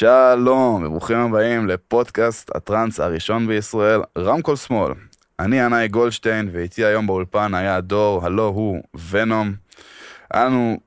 [0.00, 4.92] שלום וברוכים הבאים לפודקאסט הטראנס הראשון בישראל, רמקול שמאל.
[5.38, 9.52] אני ינאי גולדשטיין ואיתי היום באולפן היה דור, הלו הוא ונום.
[10.30, 10.80] היה לנו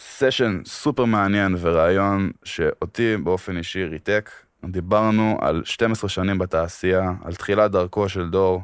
[0.00, 4.30] סשן סופר מעניין ורעיון שאותי באופן אישי ריתק.
[4.64, 8.62] דיברנו על 12 שנים בתעשייה, על תחילת דרכו של דור,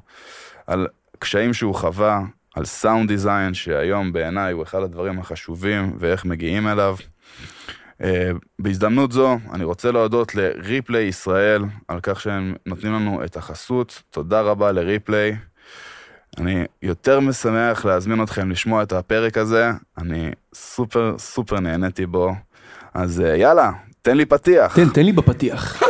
[0.67, 0.87] על
[1.19, 2.21] קשיים שהוא חווה,
[2.55, 6.97] על סאונד דיזיין שהיום בעיניי הוא אחד הדברים החשובים ואיך מגיעים אליו.
[8.03, 8.05] Uh,
[8.59, 14.03] בהזדמנות זו, אני רוצה להודות לריפליי ישראל על כך שהם נותנים לנו את החסות.
[14.11, 15.37] תודה רבה לריפליי.
[16.39, 22.35] אני יותר משמח להזמין אתכם לשמוע את הפרק הזה, אני סופר סופר נהניתי בו.
[22.95, 23.71] אז uh, יאללה,
[24.03, 24.77] תן לי פתיח.
[24.77, 25.83] תן, תן לי בפתיח.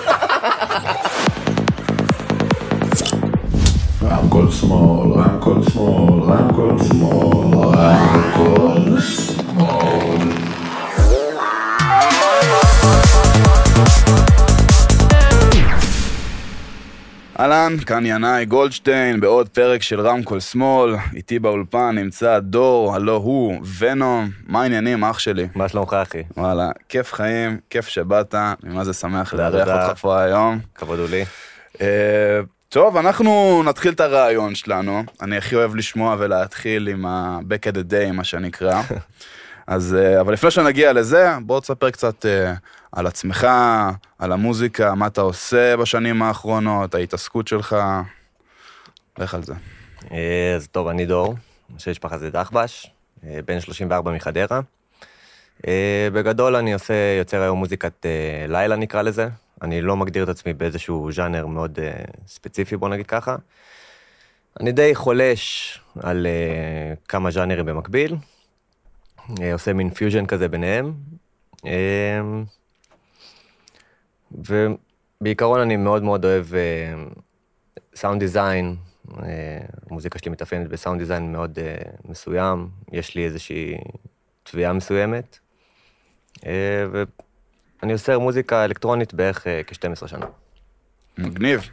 [4.03, 9.26] רמקול שמאל, רמקול שמאל, רמקול שמאל, רמקול שמאל.
[17.41, 23.61] אהלן, כאן ינאי גולדשטיין בעוד פרק של רמקול שמאל, איתי באולפן נמצא דור, הלו הוא,
[23.79, 25.49] ונום, מה העניינים אח שלי?
[25.55, 26.23] מה שלומך אחי?
[26.37, 29.89] וואלה, כיף חיים, כיף שבאת, אני מה זה שמח לארח.
[29.89, 30.59] אותך פה היום.
[30.75, 31.25] כבוד הוא לי.
[31.81, 35.03] אה, טוב, אנחנו נתחיל את הרעיון שלנו.
[35.23, 38.83] אני הכי אוהב לשמוע ולהתחיל עם ה-back at the day, מה שנקרא.
[39.67, 42.55] אז, אה, אבל לפני שנגיע לזה, בוא תספר קצת אה,
[42.93, 43.47] על עצמך,
[44.19, 47.77] על המוזיקה, מה אתה עושה בשנים האחרונות, ההתעסקות שלך.
[49.19, 49.55] לך על זה.
[50.13, 51.35] אה, אז טוב, אני דור,
[51.79, 52.91] של משפחת זה דחבש,
[53.23, 54.61] בן 34 מחדרה.
[56.13, 58.07] בגדול אני עושה, יוצר היום מוזיקת
[58.49, 59.29] לילה נקרא לזה.
[59.63, 61.79] אני לא מגדיר את עצמי באיזשהו ז'אנר מאוד
[62.27, 63.37] ספציפי, בוא נגיד ככה.
[64.61, 66.27] אני די חולש על
[67.09, 68.17] כמה ז'אנרים במקביל.
[69.43, 70.93] אה, עושה מין פיוז'ן כזה ביניהם.
[71.67, 72.21] אה,
[74.31, 76.47] ובעיקרון אני מאוד מאוד אוהב
[77.95, 78.77] sound design,
[79.23, 79.59] אה,
[79.91, 81.59] המוזיקה שלי מתאפיינת ב sound design מאוד
[82.05, 83.77] מסוים, יש לי איזושהי
[84.43, 85.39] טביעה מסוימת,
[86.43, 90.27] ואני עושה מוזיקה אלקטרונית בערך אה, כ-12 שנה.
[91.19, 91.71] מגניב.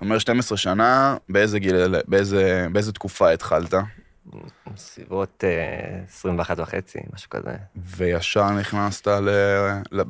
[0.00, 3.74] אומר 12 שנה, באיזה גיל, באיזה, באיזה תקופה התחלת?
[4.74, 7.50] בסביבות אה, 21 וחצי, משהו כזה.
[7.76, 9.30] וישר נכנסת ל...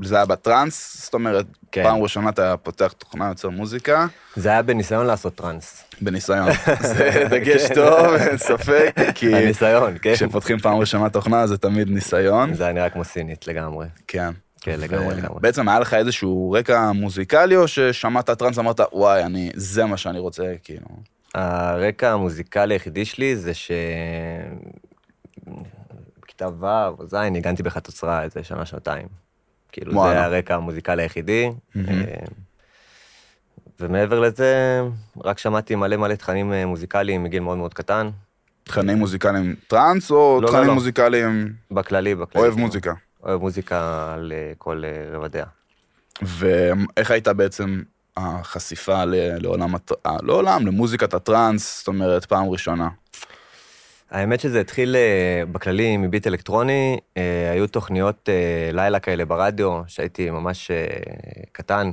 [0.03, 1.05] זה היה בטראנס?
[1.05, 1.83] זאת אומרת, כן.
[1.83, 4.06] פעם ראשונה אתה פותח תוכנה, יוצר מוזיקה,
[4.37, 5.84] זה היה בניסיון לעשות טראנס.
[6.01, 6.49] בניסיון.
[6.95, 10.15] זה דגש טוב, אין ספק, כי הניסיון, כן.
[10.15, 12.55] כשפותחים פעם ראשונה תוכנה זה תמיד ניסיון.
[12.55, 13.87] זה היה נראה כמו סינית לגמרי.
[14.09, 14.31] כן.
[14.61, 15.41] כן, לגמרי, לגמרי.
[15.41, 20.19] בעצם היה לך איזשהו רקע מוזיקלי, או ששמעת טראנס ואמרת, וואי, אני, זה מה שאני
[20.19, 20.87] רוצה, כאילו.
[21.34, 23.70] הרקע המוזיקלי היחידי שלי זה ש...
[26.22, 29.06] בכיתה ו' או ז' ניגנתי בחצוצרה איזה שנה, שנתיים.
[29.72, 30.12] כאילו וואלה.
[30.15, 31.50] זה הרקע המוזיקלי היחידי.
[31.76, 31.82] אה,
[33.81, 34.81] ומעבר לזה,
[35.25, 38.10] רק שמעתי מלא מלא תכנים אה, מוזיקליים מגיל מאוד מאוד קטן.
[38.65, 40.75] תכנים מוזיקליים טראנס, או לא, תכנים לא.
[40.75, 42.47] מוזיקליים בכללי, בכללי.
[42.47, 42.92] אוהב מוזיקה?
[43.22, 45.44] אוהב מוזיקה על כל אה, רבדיה.
[46.22, 47.82] ואיך הייתה בעצם
[48.17, 49.75] החשיפה לעולם,
[50.06, 52.89] אה, לא עולם, למוזיקת הטראנס, זאת אומרת, פעם ראשונה.
[54.11, 58.28] האמת שזה התחיל אה, בכללי מ beat אלקטרוני, אה, היו תוכניות
[58.72, 60.71] לילה כאלה ברדיו, שהייתי ממש
[61.53, 61.91] קטן.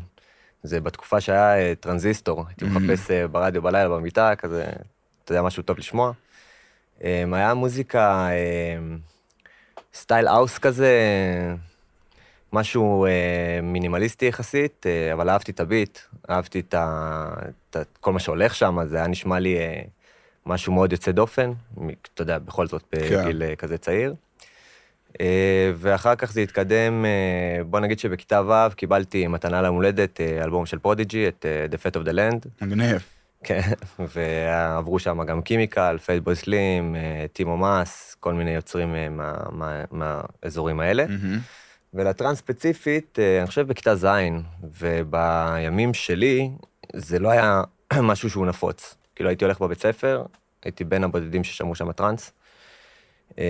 [0.64, 2.66] זה בתקופה שהיה טרנזיסטור, הייתי.
[2.66, 4.66] מחפש ברדיו בלילה במיטה, כזה,
[5.24, 6.12] אתה יודע, משהו טוב לשמוע.
[7.02, 8.30] היה מוזיקה
[9.94, 10.92] style house כזה,
[12.54, 13.12] משהו אה,
[13.64, 17.26] מינימליסטי יחסית, אה, אבל אהבתי את ה beat, אהבתי את, ה,
[17.70, 19.82] את ה, כל מה שהולך שם, זה היה נשמע לי אה,
[20.46, 21.52] משהו מאוד יוצא דופן,
[22.14, 22.84] אתה יודע, בכל זאת
[23.24, 24.14] בגיל אה, כזה צעיר.
[25.22, 30.44] אה, ואחר כך זה התקדם, אה, בוא נגיד שבכיתה ו' קיבלתי מתנה ליום הולדת, אה,
[30.44, 33.04] אלבום של פרודיג'י, את אה, The Fat of the Land, מגניב.
[33.44, 33.62] כן,
[34.16, 36.96] ועברו שם גם קימיקל, פאטבוי סלים,
[37.34, 41.06] טימו מאס, כל מיני יוצרים אה, מה- מה- מהאזורים האלה.
[41.08, 41.40] מהמם.
[41.94, 44.08] ולטרנס ספציפית, אה, אני חושב בכיתה ז',
[44.80, 46.52] ובימים שלי,
[46.96, 47.64] זה לא היה
[48.02, 48.96] משהו שהוא נפוץ.
[49.16, 50.24] כאילו הייתי הולך בבית ספר,
[50.64, 52.32] הייתי בין הבודדים ששמעו שם טרנס.
[53.40, 53.44] אה,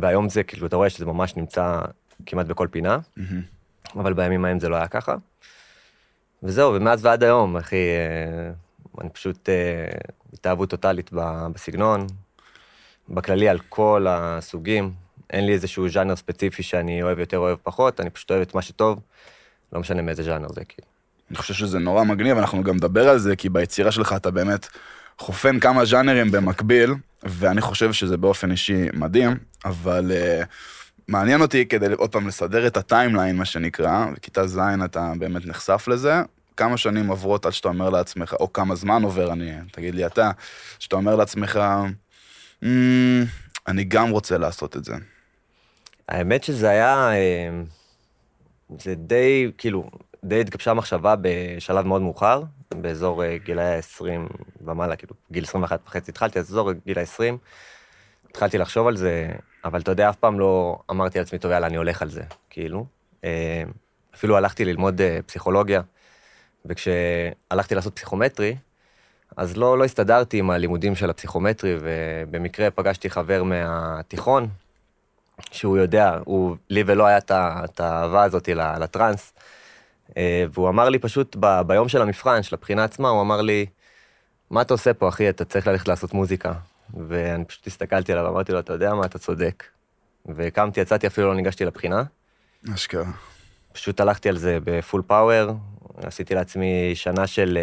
[0.00, 1.80] והיום זה, כאילו, אתה רואה שזה ממש נמצא
[2.26, 2.98] כמעט בכל פינה.
[3.96, 5.14] אבל בימים ההם זה לא היה ככה.
[6.42, 8.50] וזהו, ומאז ועד היום, אחי, אה,
[9.00, 9.98] אני פשוט אה,
[10.32, 11.10] התאהבות טוטאלית
[11.52, 12.06] בסגנון,
[13.08, 14.92] בכללי על כל הסוגים.
[15.30, 18.62] אין לי איזשהו ז'אנר ספציפי שאני אוהב יותר, אוהב פחות, אני פשוט אוהב את מה
[18.62, 19.00] שטוב,
[19.72, 20.88] לא משנה מאיזה ז'אנר זה, כאילו.
[21.30, 24.68] אני חושב שזה נורא מגניב, אנחנו גם נדבר על זה, כי ביצירה שלך אתה באמת
[25.18, 30.44] חופן כמה ז'אנרים במקביל, ואני חושב שזה באופן אישי מדהים, אבל uh,
[31.08, 35.88] מעניין אותי כדי עוד פעם לסדר את הטיימליין, מה שנקרא, בכיתה ז' אתה באמת נחשף
[35.88, 36.22] לזה.
[36.56, 40.30] כמה שנים עוברות עד שאתה אומר לעצמך, או כמה זמן עובר, אני, תגיד לי אתה,
[40.78, 41.60] שאתה אומר לעצמך,
[42.64, 43.22] "מ,
[43.66, 44.94] אני גם רוצה לעשות את זה.
[46.08, 47.50] האמת שזה היה, אה,
[48.78, 49.90] זה די, כאילו,
[50.24, 52.42] די התגבשה המחשבה בשלב מאוד מאוחר,
[52.74, 57.36] באזור אה, גילאי ה-20 ומעלה, כאילו, גיל 21 וחצי התחלתי, אז אזור גיל ה-20,
[58.30, 59.32] התחלתי לחשוב על זה,
[59.64, 62.86] אבל אתה יודע, אף פעם לא אמרתי לעצמי, טוב, יאללה, אני הולך על זה, כאילו.
[63.24, 63.62] אה,
[64.14, 65.82] אפילו הלכתי ללמוד פסיכולוגיה,
[66.64, 68.56] וכשהלכתי לעשות פסיכומטרי,
[69.36, 74.48] אז לא, לא הסתדרתי עם הלימודים של הפסיכומטרי, ובמקרה פגשתי חבר מהתיכון,
[75.50, 79.32] שהוא יודע, הוא, לי ולא היה את האהבה הזאת לטראנס,
[80.16, 83.66] אה, והוא אמר לי פשוט ב, ביום של המבחן, של הבחינה עצמה, הוא אמר לי,
[84.50, 85.28] מה אתה עושה פה, אחי?
[85.28, 86.52] אתה צריך ללכת לעשות מוזיקה.
[87.08, 89.64] ואני פשוט הסתכלתי עליו, אמרתי לו, אתה יודע מה, אתה צודק.
[90.26, 92.02] וקמתי, יצאתי, אפילו לא ניגשתי לבחינה.
[92.74, 93.04] אשכרה.
[93.72, 95.52] פשוט הלכתי על זה בפול פאוור,
[95.96, 97.58] עשיתי לעצמי שנה של...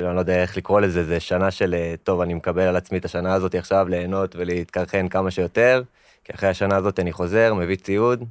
[0.00, 2.76] אפילו אני לא יודע איך לקרוא לזה, זה שנה של, אה, טוב, אני מקבל על
[2.76, 5.82] עצמי את השנה הזאת עכשיו ליהנות ולהתקרחן כמה שיותר,
[6.24, 8.24] כי אחרי השנה הזאת אני חוזר, מביא ציוד,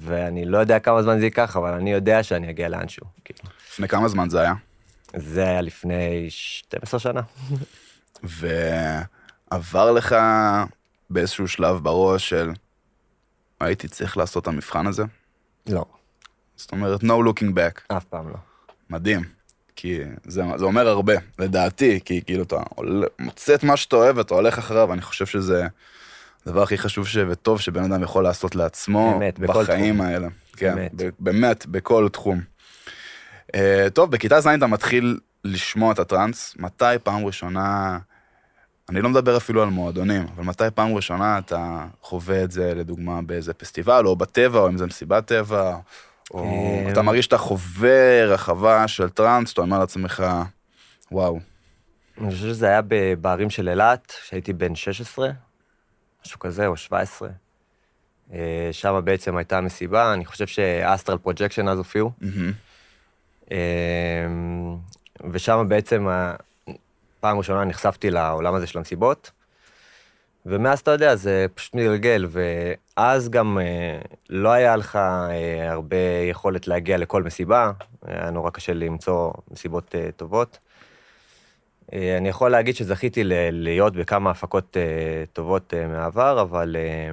[0.00, 3.06] ואני לא יודע כמה זמן זה ייקח, אבל אני יודע שאני אגיע לאנשהו.
[3.24, 3.40] כאילו.
[3.72, 4.54] לפני כמה זמן זה היה?
[5.16, 7.20] זה היה לפני 12 שנה.
[8.22, 10.16] ועבר לך
[11.10, 12.50] באיזשהו שלב בראש של
[13.60, 15.04] הייתי צריך לעשות את המבחן הזה?
[15.66, 15.84] לא,
[16.56, 17.96] זאת אומרת, no looking back.
[17.96, 18.36] אף פעם לא.
[18.90, 19.37] מדהים.
[19.80, 22.56] כי זה, זה אומר הרבה, לדעתי, כי כאילו אתה
[23.18, 25.66] מוצא את מה שאתה אוהב ואתה הולך אחריו, אני חושב שזה
[26.46, 27.16] הדבר הכי חשוב ש...
[27.28, 30.06] וטוב שבן אדם יכול לעשות לעצמו באמת, בחיים תחום.
[30.06, 30.28] האלה.
[30.56, 30.90] כן, באמת.
[30.94, 32.40] ב- באמת, בכל תחום.
[33.46, 37.98] Uh, טוב, בכיתה ז' אתה מתחיל לשמוע את הטראנס, מתי פעם ראשונה,
[38.88, 43.22] אני לא מדבר אפילו על מועדונים, אבל מתי פעם ראשונה אתה חווה את זה, לדוגמה,
[43.22, 45.76] באיזה פסטיבל, או בטבע, או אם זה מסיבת טבע,
[46.30, 50.24] או אה, אתה מרגיש שאתה חווה רחבה של טראנס, אתה אומר לעצמך,
[51.12, 51.40] וואו.
[52.20, 52.80] אני חושב שזה היה
[53.20, 55.28] בערים של אילת, כשהייתי בן 16,
[56.26, 57.28] משהו כזה, או 17.
[58.72, 62.10] שם בעצם הייתה מסיבה, אני חושב שאסטרל פרוג'קשן אז הופיעו.
[62.20, 62.52] מהמם.
[65.30, 66.06] ושם בעצם,
[67.20, 69.30] פעם ראשונה נחשפתי לעולם הזה של המסיבות.
[70.46, 73.98] ומאז, אתה יודע, זה פשוט מתגלגל, ואז גם אה,
[74.30, 75.96] לא היה לך אה, הרבה
[76.30, 77.70] יכולת להגיע לכל מסיבה,
[78.06, 80.58] היה נורא קשה למצוא מסיבות אה, טובות.
[81.92, 87.10] אה, אני יכול להגיד שזכיתי ל- להיות בכמה הפקות אה, טובות אה, מהעבר, אבל אה,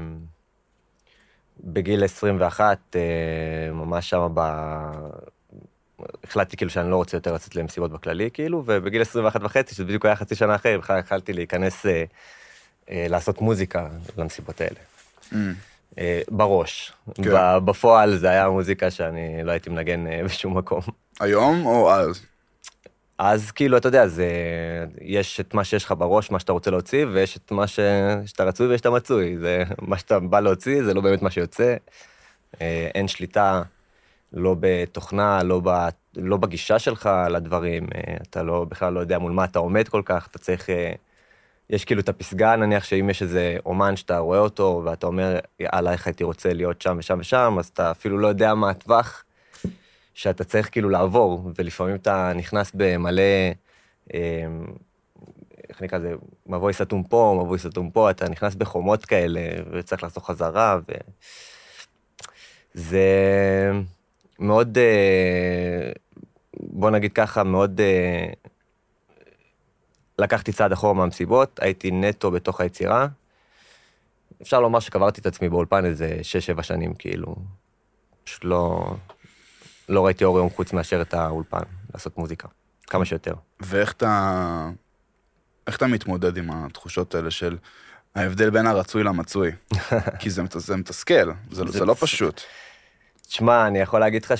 [1.63, 3.01] בגיל 21, אה,
[3.73, 4.39] ממש שם ב...
[6.23, 10.05] החלטתי כאילו שאני לא רוצה יותר לצאת למסיבות בכללי, כאילו, ובגיל 21 וחצי, שזה בדיוק
[10.05, 12.03] היה חצי שנה אחרי, בכלל התחלתי להיכנס, אה,
[12.89, 13.87] לעשות מוזיקה
[14.17, 14.79] למסיבות האלה.
[15.33, 15.53] אמ,
[15.99, 16.93] אה, בראש.
[17.13, 17.31] כן.
[17.65, 20.81] בפועל זה היה מוזיקה שאני לא הייתי מנגן אה, בשום מקום.
[21.19, 22.21] היום או אז?
[23.17, 24.27] אז כאילו, אתה יודע, זה...
[25.01, 27.79] יש את מה שיש לך בראש, מה שאתה רוצה להוציא, ויש את מה ש...
[28.25, 29.37] שאתה רצוי ויש את המצוי.
[29.37, 31.75] זה מה שאתה בא להוציא, זה לא באמת מה שיוצא.
[32.61, 33.61] אה, אין שליטה,
[34.33, 35.87] לא בתוכנה, לא, ב...
[36.15, 37.87] לא בגישה שלך לדברים.
[37.95, 40.69] אה, אתה לא, בכלל לא יודע מול מה אתה עומד כל כך, אתה צריך...
[41.69, 45.91] יש כאילו את הפסגה, נניח שאם יש איזה אומן שאתה רואה אותו, ואתה אומר, יאללה,
[45.91, 49.23] איך הייתי רוצה להיות שם ושם ושם, אז אתה אפילו לא יודע מה הטווח
[50.13, 53.21] שאתה צריך כאילו לעבור, ולפעמים אתה נכנס במלא,
[54.13, 54.47] אה,
[55.69, 56.13] איך נקרא לזה,
[56.47, 59.41] מבוי סתום פה, מבוי סתום פה, אתה נכנס בחומות כאלה,
[59.71, 60.93] וצריך לחזור חזרה, ו...
[62.73, 63.07] זה
[64.39, 65.91] מאוד, אה,
[66.59, 67.81] בוא נגיד ככה, מאוד...
[67.81, 68.33] אה,
[70.19, 73.07] לקחתי צעד אחורה מהמסיבות, הייתי נטו בתוך היצירה.
[74.41, 76.17] אפשר לומר שקברתי את עצמי באולפן איזה
[76.57, 77.35] 6-7 שנים, כאילו.
[78.23, 78.95] פשוט לא,
[79.89, 82.47] לא ראיתי אור יום חוץ מאשר את האולפן, לעשות מוזיקה.
[82.87, 83.33] כמה שיותר.
[83.59, 84.69] ואיך אתה...
[85.67, 87.57] איך אתה מתמודד עם התחושות האלה של
[88.15, 89.51] ההבדל בין הרצוי למצוי?
[90.19, 92.41] כי זה, זה מתסכל, זה, זה זה לא פשוט.
[93.27, 94.33] תשמע, אני יכול להגיד לך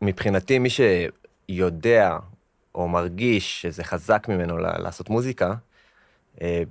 [0.00, 2.18] שמבחינתי, מי שיודע
[2.74, 5.54] או מרגיש שזה חזק ממנו לעשות מוזיקה,
[6.40, 6.62] אה,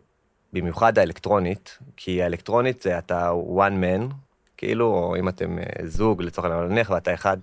[0.53, 4.13] במיוחד האלקטרונית, כי האלקטרונית זה אתה one man,
[4.58, 7.38] כאילו, או אם אתם אה, זוג, לצורך העניין, נניח ואתה אחד,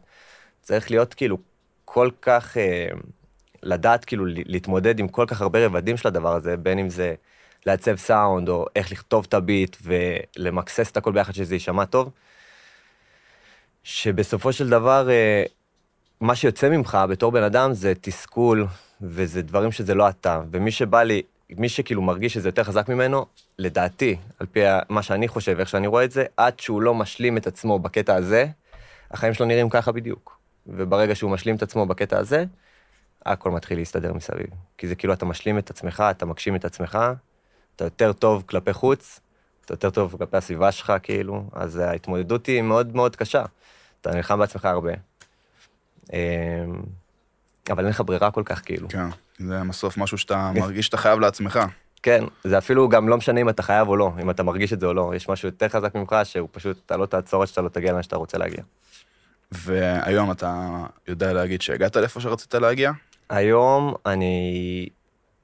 [0.62, 1.38] צריך להיות כאילו
[1.85, 2.88] כל כך, אה,
[3.62, 7.15] לדעת כאילו להתמודד עם כל כך הרבה רבדים של הדבר הזה, בין אם זה
[7.67, 12.11] לעצב סאונד, או איך לכתוב את הביט ולמקסס את הכל ביחד שזה יישמע טוב.
[13.83, 15.09] שבסופו של דבר,
[16.21, 18.67] מה שיוצא ממך בתור בן אדם זה תסכול,
[19.01, 20.41] וזה דברים שזה לא אתה.
[20.51, 23.27] ומי שבא לי מי שכאילו מרגיש שזה יותר חזק ממנו,
[23.59, 27.37] לדעתי, על פי מה שאני חושב, איך שאני רואה את זה, עד שהוא לא משלים
[27.37, 28.47] את עצמו בקטע הזה,
[29.11, 30.39] החיים שלו נראים ככה בדיוק.
[30.67, 32.45] וברגע שהוא משלים את עצמו בקטע הזה,
[33.27, 34.47] הכל מתחיל להסתדר מסביב.
[34.79, 36.99] כי זה כאילו אתה משלים את עצמך, אתה מגשים את עצמך,
[37.77, 39.21] אתה יותר טוב כלפי חוץ,
[39.65, 43.45] אתה יותר טוב כלפי הסביבה שלך, כאילו, אז ההתמודדות היא מאוד מאוד קשה.
[44.01, 44.93] אתה נלחם בעצמך הרבה.
[46.12, 46.19] אמ,
[47.71, 48.88] אבל אין לך ברירה כל כך, כאילו.
[48.88, 51.61] כן, זה בסוף משהו שאתה מרגיש שאתה חייב לעצמך.
[52.03, 54.81] כן, זה אפילו גם לא משנה אם אתה חייב או לא, אם אתה מרגיש את
[54.81, 57.61] זה או לא, יש משהו יותר חזק ממך, שהוא פשוט, אתה לא תעצור עד שאתה
[57.61, 58.62] לא תגיע לאן שאתה רוצה להגיע.
[59.53, 62.93] והיום אתה יודע להגיד שהגעת לאיפה שרצית להגיע?
[63.31, 64.88] היום אני...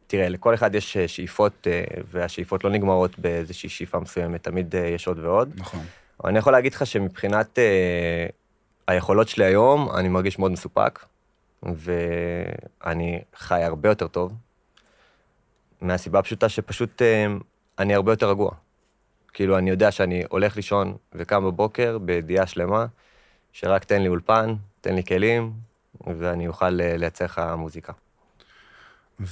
[0.07, 4.87] תראה, לכל אחד יש אה, שאיפות, אה, והשאיפות לא נגמרות באיזושהי שאיפה מסוימת, תמיד אה,
[4.87, 5.51] יש עוד ועוד.
[5.57, 5.81] נכון.
[6.21, 7.59] אבל אני יכול להגיד לך שמבחינת
[8.87, 11.05] היכולות שלי היום, אני מרגיש מאוד מסופק,
[11.63, 14.33] ואני חי הרבה יותר טוב,
[15.81, 17.27] מהסיבה הפשוטה שפשוט אה,
[17.79, 18.51] אני הרבה יותר רגוע.
[19.33, 22.87] כאילו, אני יודע שאני הולך לישון וקם בבוקר בידיעה שלמה,
[23.53, 25.53] שרק תן לי אולפן, תן לי כלים,
[26.19, 27.93] ואני אוכל אה, לייצר לך מוזיקה.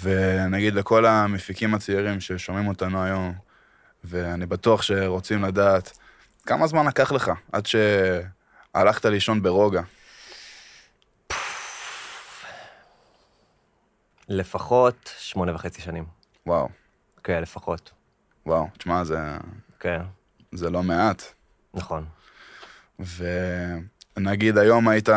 [0.02, 3.32] ונגיד לכל המפיקים הצעירים ששומעים אותנו היום,
[4.04, 5.98] ואני בטוח שרוצים לדעת,
[6.46, 7.66] כמה זמן לקח לך עד
[8.76, 9.82] שהלכת לישון ברוגע?
[14.28, 16.04] לפחות שמונה וחצי שנים.
[16.46, 16.68] וואו,
[17.24, 17.90] כן, לפחות.
[18.46, 19.18] וואו, תשמע, זה,
[19.80, 20.02] כן,
[20.52, 21.22] זה לא מעט.
[21.74, 22.04] נכון.
[24.16, 25.08] ונגיד היום היית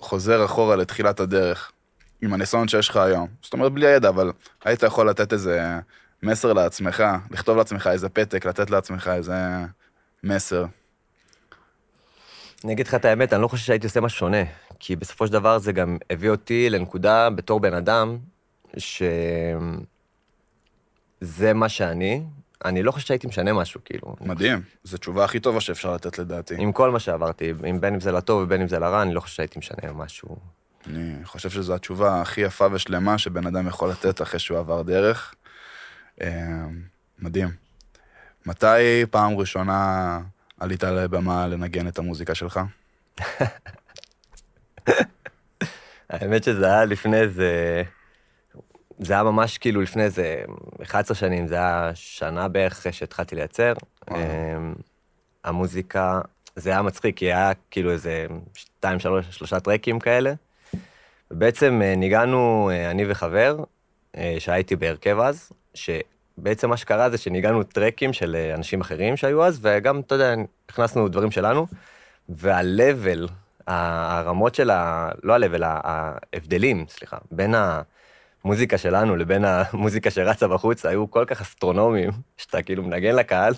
[0.00, 1.72] חוזר אחורה לתחילת הדרך,
[2.22, 3.28] עם הניסיון שיש לך היום.
[3.42, 4.32] זאת אומרת, בלי הידע, אבל
[4.64, 5.78] היית יכול לתת איזה
[6.22, 9.34] מסר לעצמך, לכתוב לעצמך איזה פתק, לתת לעצמך איזה
[10.24, 10.64] מסר.
[12.64, 14.42] אני אגיד לך את האמת, אני לא חושב שהייתי עושה משהו שונה,
[14.78, 18.18] כי בסופו של דבר זה גם הביא אותי לנקודה בתור בן אדם,
[18.76, 19.82] שזה
[21.54, 22.22] מה שאני,
[22.64, 24.16] אני לא חושב שהייתי משנה משהו, כאילו.
[24.20, 26.54] מדהים, זו תשובה הכי טובה שאפשר לתת לדעתי.
[26.58, 29.20] עם כל מה שעברתי, עם בין אם זה לטוב ובין אם זה לרע, אני לא
[29.20, 30.36] חושב שהייתי משנה משהו.
[30.86, 35.34] אני חושב שזו התשובה הכי יפה ושלמה שבן אדם יכול לתת אחרי שהוא עבר דרך.
[36.20, 36.64] אה,
[37.18, 37.48] מדהים.
[38.46, 40.20] מתי פעם ראשונה
[40.60, 42.60] עלית לבמה לנגן את המוזיקה שלך?
[46.10, 47.82] האמת שזה היה לפני איזה...
[48.98, 50.42] זה היה ממש כאילו לפני איזה
[50.82, 53.72] 11 שנים, זה היה שנה בערך אחרי שהתחלתי לייצר.
[54.10, 54.74] אמ,
[55.44, 56.20] המוזיקה,
[56.56, 60.32] זה היה מצחיק, כי היה כאילו איזה שתיים, שלוש, שלושה טרקים כאלה.
[61.30, 63.56] ובעצם אה, ניגענו, אה, אני וחבר,
[64.16, 65.52] אה, שהייתי בהרכב אז,
[66.38, 70.34] שבעצם מה שקרה זה שניגענו טרקים של אה, אנשים אחרים שהיו אז, וגם, אתה יודע,
[70.68, 71.66] הכנסנו דברים שלנו,
[72.28, 73.30] וה-level,
[73.66, 75.10] הרמות של ה...
[75.22, 77.54] לא ה-level, ההבדלים, סליחה, בין
[78.44, 83.54] המוזיקה שלנו לבין המוזיקה שרצה בחוץ, היו כל כך אסטרונומיים, שאתה כאילו מנגן לקהל,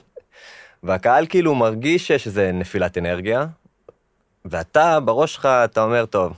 [0.82, 3.46] והקהל כאילו מרגיש שזה נפילת אנרגיה,
[4.44, 6.32] ואתה, בראש שלך, אתה אומר, טוב,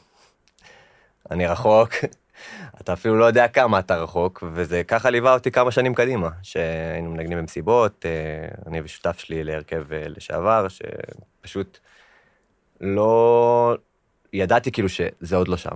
[1.30, 1.90] אני רחוק,
[2.80, 7.10] אתה אפילו לא יודע כמה אתה רחוק, וזה ככה ליווה אותי כמה שנים קדימה, שהיינו
[7.10, 11.78] מנגנים במסיבות, אה, אני ושותף שלי להרכב אה, לשעבר, שפשוט
[12.80, 13.76] לא...
[14.32, 15.74] ידעתי כאילו שזה עוד לא שם.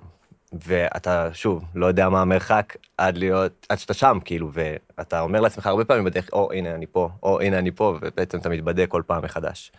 [0.53, 5.67] ואתה, שוב, לא יודע מה המרחק עד להיות, עד שאתה שם, כאילו, ואתה אומר לעצמך
[5.67, 9.03] הרבה פעמים בדרך, או, הנה אני פה, או, הנה אני פה, ובעצם אתה מתבדק כל
[9.07, 9.73] פעם מחדש.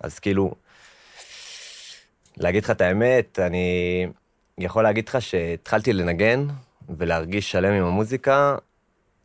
[0.00, 0.54] אז כאילו,
[2.36, 4.06] להגיד לך את האמת, אני
[4.58, 6.46] יכול להגיד לך שהתחלתי לנגן
[6.98, 8.56] ולהרגיש שלם עם המוזיקה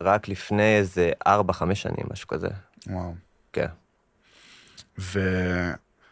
[0.01, 1.29] רק לפני איזה 4-5
[1.74, 2.48] שנים, משהו כזה.
[2.88, 3.13] וואו.
[3.53, 3.67] כן.
[5.00, 5.20] ו...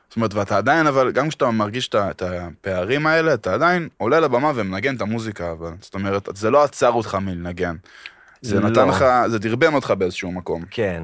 [0.10, 4.51] זאת אומרת, ואתה עדיין, אבל גם כשאתה מרגיש את הפערים האלה, אתה עדיין עולה לבמה
[4.55, 7.75] ומנגן את המוזיקה, אבל זאת אומרת, זה לא עצר אותך מלנגן.
[8.41, 8.70] זה לא.
[8.70, 10.63] נתן לך, זה דרבן אותך באיזשהו מקום.
[10.72, 11.03] כן,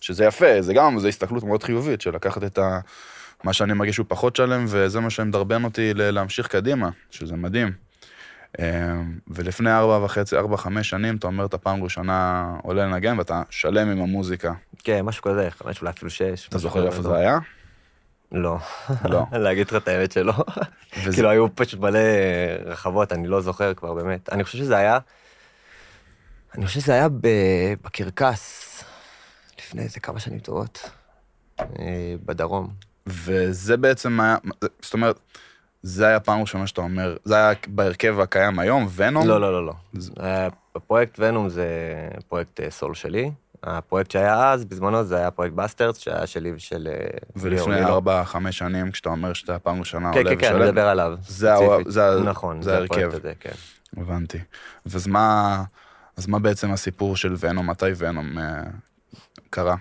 [0.00, 2.80] שזה יפה, זה גם, זו הסתכלות מאוד חיובית, של לקחת את ה...
[3.44, 7.72] מה שאני מרגיש שהוא פחות שלם, וזה מה שמדרבן אותי להמשיך קדימה, שזה מדהים.
[8.60, 13.42] אה, ולפני ארבע וחצי, ארבע, חמש שנים, אתה אומר, אתה פעם ראשונה עולה לנגן ואתה
[13.50, 14.52] שלם עם המוזיקה.
[14.84, 16.48] כן, משהו כזה, חמש, אולי אפילו שש.
[16.48, 17.02] אתה זוכר איפה לא.
[17.02, 17.38] זה היה?
[18.32, 18.58] לא.
[19.04, 19.24] לא.
[19.44, 20.32] להגיד לך את האמת שלא.
[20.90, 22.00] כאילו, היו פשוט מלא
[22.64, 24.32] רחבות, אני לא זוכר כבר באמת.
[24.32, 24.98] אני חושב שזה היה...
[26.54, 27.08] אני חושב שזה היה
[27.82, 28.84] בקרקס,
[29.58, 30.90] לפני איזה כמה שנים טובות,
[31.60, 32.93] אה, בדרום.
[33.06, 34.36] וזה בעצם היה,
[34.82, 35.18] זאת אומרת,
[35.82, 39.28] זה היה פעם ראשונה שאתה אומר, זה היה בהרכב הקיים היום, ונום?
[39.28, 39.72] לא, לא, לא, לא.
[39.92, 40.12] זה-
[40.74, 41.66] הפרויקט ונום זה
[42.28, 43.30] פרויקט אה, סול שלי.
[43.62, 46.88] הפרויקט שהיה אז, בזמנו, זה היה פרויקט בסטרס, שהיה שלי ושל...
[46.90, 47.06] אה,
[47.36, 47.86] ולפני לילו.
[47.88, 50.88] ארבע, חמש שנים, כשאתה אומר שאתה פעם ראשונה כן, עולה כן, כן, אני ושלם, מדבר
[50.88, 51.12] עליו.
[51.28, 51.58] זה ה-.
[51.86, 52.84] זה נכון, זה זה.
[52.84, 53.50] הפרויקט הזה, כן.
[53.96, 54.38] הבנתי.
[54.94, 55.62] אז מה,
[56.16, 57.70] אז מה בעצם הסיפור של ונום?
[57.70, 58.62] מתי ונום אה,
[59.50, 59.76] קרה?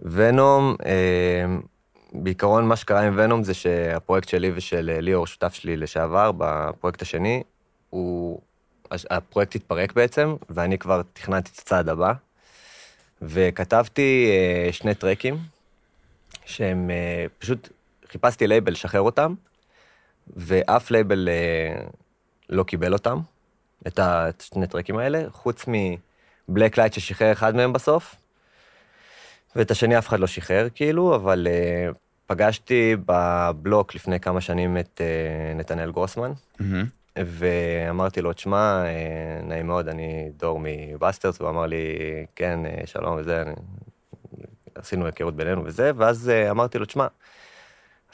[0.00, 0.92] ונום, אה,
[2.14, 7.02] בעיקרון מה שקרה עם ונום זה שהפרויקט שלי ושל אה, ליאור, שותף שלי לשעבר, בפרויקט
[7.02, 7.42] השני,
[7.90, 8.40] הוא...
[8.90, 12.12] הפרויקט התפרק בעצם, ואני כבר תכננתי את הצעד הבא,
[13.22, 15.38] וכתבתי אה, שני tracks,
[16.44, 17.68] שהם אה, פשוט
[18.08, 19.34] חיפשתי לייבל לשחרר אותם,
[20.36, 21.28] ואף לייבל
[22.48, 23.18] לא קיבל אותם,
[23.86, 25.64] את ה- את שני tracks האלה, חוץ
[26.48, 28.14] מ Blacklite ששחרר אחד מהם בסוף,
[29.56, 31.94] ואת השני אף אחד לא שחרר, כאילו, אבל uh,
[32.26, 36.84] פגשתי בבלוק לפני כמה שנים את uh, נתנאל גרוסמן, מהמם.
[37.18, 41.76] ואמרתי לו, תשמע, uh, נעים מאוד, אני דור מבאסטרס, והוא אמר לי,
[42.36, 43.52] כן, uh, שלום וזה, אני...
[44.74, 47.06] עשינו היכרות בינינו וזה, ואז uh, אמרתי לו, תשמע,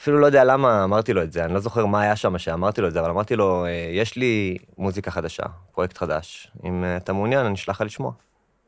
[0.01, 2.81] אפילו לא יודע למה אמרתי לו את זה, אני לא זוכר מה היה שם שאמרתי
[2.81, 6.97] לו את זה, אבל אמרתי לו, "אה, יש לי מוזיקה חדשה, פרויקט חדש, אם אה,
[6.97, 8.11] אתה מעוניין, אני אשלח לך לשמוע.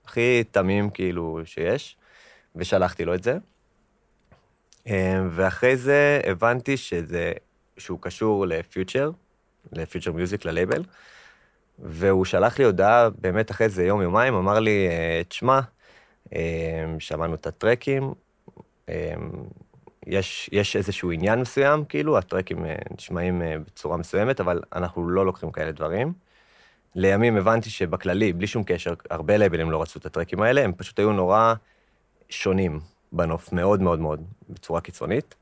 [0.06, 1.98] הכי תמים כאילו שיש,
[2.56, 3.38] ושלחתי לו את זה.
[4.88, 7.34] אה, ואחרי זה הבנתי שזה,
[7.78, 9.12] שהוא קשור לפיוטר,
[9.72, 10.84] לפיוטר מיוזיק, ללייבל,
[11.80, 15.60] והוא שלח לי הודעה באמת אחרי זה יום-יומיים, אמר לי, אה, תשמע,
[16.36, 18.14] אה, שמענו את הטרקים,
[18.90, 19.14] אה,
[20.08, 25.26] יש, יש איזשהו עניין מסוים, כאילו, הטרקים אה, נשמעים אה, בצורה מסוימת, אבל אנחנו לא
[25.26, 26.14] לוקחים כאלה דברים.
[26.96, 31.00] לימים הבנתי שבכללי, בלי שום קשר, הרבה לייבלים לא רצו את הטרקים האלה, הם פשוט
[31.00, 31.54] היו נורא
[32.30, 32.80] שונים
[33.14, 35.36] בנוף, מאוד מאוד מאוד, בצורה קיצונית.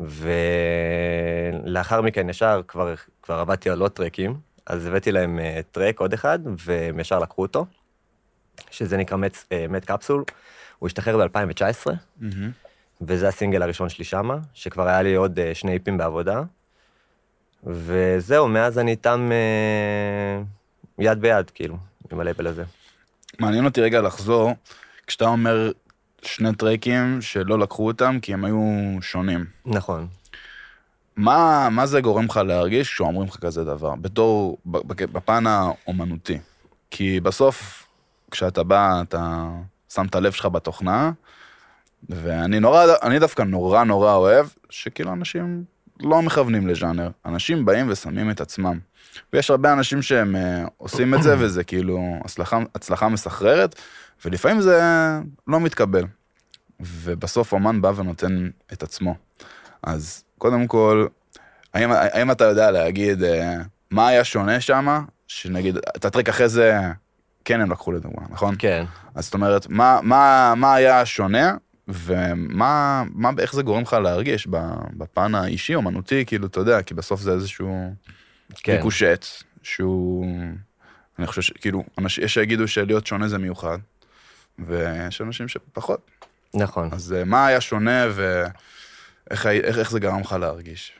[0.00, 6.12] ולאחר מכן ישר כבר, כבר עבדתי על עוד טרקים, אז הבאתי להם אה, טרק, עוד
[6.12, 7.66] אחד, והם ישר לקחו אותו,
[8.70, 9.36] שזה נקרא מת,
[9.68, 10.24] מת קפסול.
[10.78, 12.50] הוא השתחרר ב-2019, מהמם.
[13.00, 16.42] וזה הסינגל הראשון שלי שמה, שכבר היה לי עוד אה, שני איפים בעבודה.
[17.64, 20.42] וזהו, מאז אני איתם אה,
[20.98, 21.76] יד ביד, כאילו,
[22.12, 22.64] עם הלייבל הזה.
[23.38, 24.52] מעניין אותי רגע לחזור,
[25.06, 25.70] כשאתה אומר
[26.22, 28.62] שני טרקים שלא לקחו אותם כי הם היו
[29.00, 29.44] שונים.
[29.66, 30.06] נכון.
[31.16, 36.38] מה, מה זה גורם לך להרגיש כשאומרים לך כזה דבר, בתור, ב- בפן האומנותי?
[36.90, 37.86] כי בסוף,
[38.30, 39.48] כשאתה בא, אתה
[39.88, 41.10] שם את הלב שלך בתוכנה,
[42.08, 45.64] ואני נורא, אני דווקא נורא נורא אוהב, שכאילו אנשים
[46.00, 48.78] לא מכוונים לז'אנר, אנשים באים ושמים את עצמם.
[49.32, 53.74] ויש הרבה אנשים שהם אה, עושים את זה, וזה כאילו הצלחה, הצלחה מסחררת,
[54.24, 54.80] ולפעמים זה
[55.46, 56.04] לא מתקבל.
[56.80, 59.14] ובסוף אומן בא ונותן את עצמו.
[59.82, 61.06] אז קודם כל,
[61.74, 63.56] האם, האם אתה יודע להגיד אה,
[63.90, 66.80] מה היה שונה שם, שנגיד, את הטריק אחרי זה,
[67.44, 68.54] כן הם לקחו לדוגמה, נכון?
[68.58, 68.84] כן.
[69.14, 71.54] אז זאת אומרת, מה, מה, מה היה שונה,
[71.88, 74.46] ומה, מה, איך זה גורם לך להרגיש
[74.96, 77.94] בפן האישי, אומנותי, כאילו, אתה יודע, כי בסוף זה איזשהו
[78.54, 78.72] כן.
[78.72, 79.24] ריקושט,
[79.62, 80.26] שהוא,
[81.18, 81.84] אני חושב שכאילו,
[82.22, 83.78] יש שיגידו שלהיות שונה זה מיוחד,
[84.66, 86.00] ויש אנשים שפחות.
[86.54, 86.88] נכון.
[86.92, 90.92] אז אה, מה היה שונה ואיך איך, איך זה גרם לך להרגיש?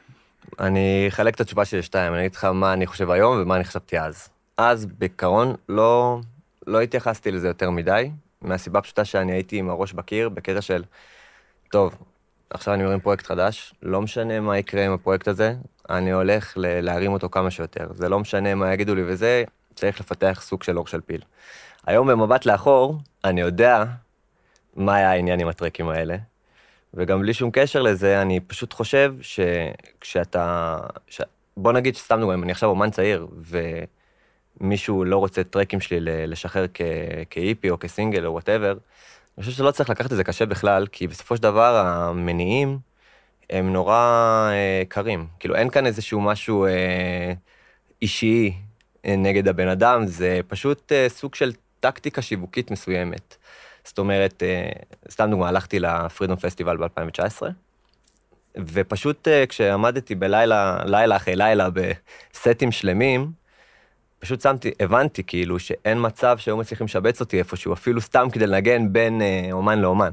[0.61, 3.65] אני אחלק את התשובה שלי לשתיים, אני אגיד לך מה אני חושב היום ומה אני
[3.65, 4.29] חשבתי אז.
[4.57, 6.21] אז בעיקרון לא,
[6.67, 8.11] לא התייחסתי לזה יותר מדי,
[8.43, 10.85] מהסיבה הפשוטה שאני הייתי עם הראש בקיר בקטע של,
[11.71, 11.95] טוב,
[12.51, 15.55] עכשיו אני מרים פרויקט חדש, לא משנה מה יקרה עם הפרויקט הזה,
[15.91, 17.87] אני הולך להרים אותו כמה שיותר.
[17.95, 19.45] זה לא משנה מה יגידו לי וזה,
[19.75, 21.21] צריך לפתח סוג של אור של פיל.
[21.87, 23.85] היום במבט לאחור, אני יודע
[24.77, 26.17] מה היה העניין עם הטרקים האלה,
[26.95, 30.77] וגם בלי שום קשר לזה, אני פשוט חושב שכשאתה...
[31.09, 31.21] ש...
[31.57, 33.27] בוא נגיד שסתם דוגמא, אם אני עכשיו אומן צעיר,
[34.61, 36.81] ומישהו לא רוצה טרקים שלי לשחרר כ-
[37.31, 38.77] כ EP או כסינגל או whatever,
[39.39, 42.79] אני חושב שלא צריך לקחת את זה קשה בכלל, כי בסופו של דבר המניעים
[43.51, 43.95] הם נורא
[44.53, 45.27] אה, קרים.
[45.39, 47.33] כאילו, אין כאן איזשהו משהו אה,
[48.03, 48.53] אישי
[49.05, 53.37] אה, נגד הבן אדם, זה פשוט אה, סוג של טקטיקה שיווקית מסוימת.
[53.85, 54.71] זאת אומרת, אה,
[55.11, 57.43] סתם דוגמא, הלכתי ל Freedom Festival ב-2019,
[58.57, 63.33] ופשוט אה, כשעמדתי בלילה, לילה אחרי לילה בסטים שלמים,
[64.19, 68.93] פשוט שמתי, הבנתי כאילו שאין מצב שהיו מצליחים לשבץ אותי איפשהו, אפילו סתם כדי לנגן
[68.93, 70.13] בין אה, אומן לאומן.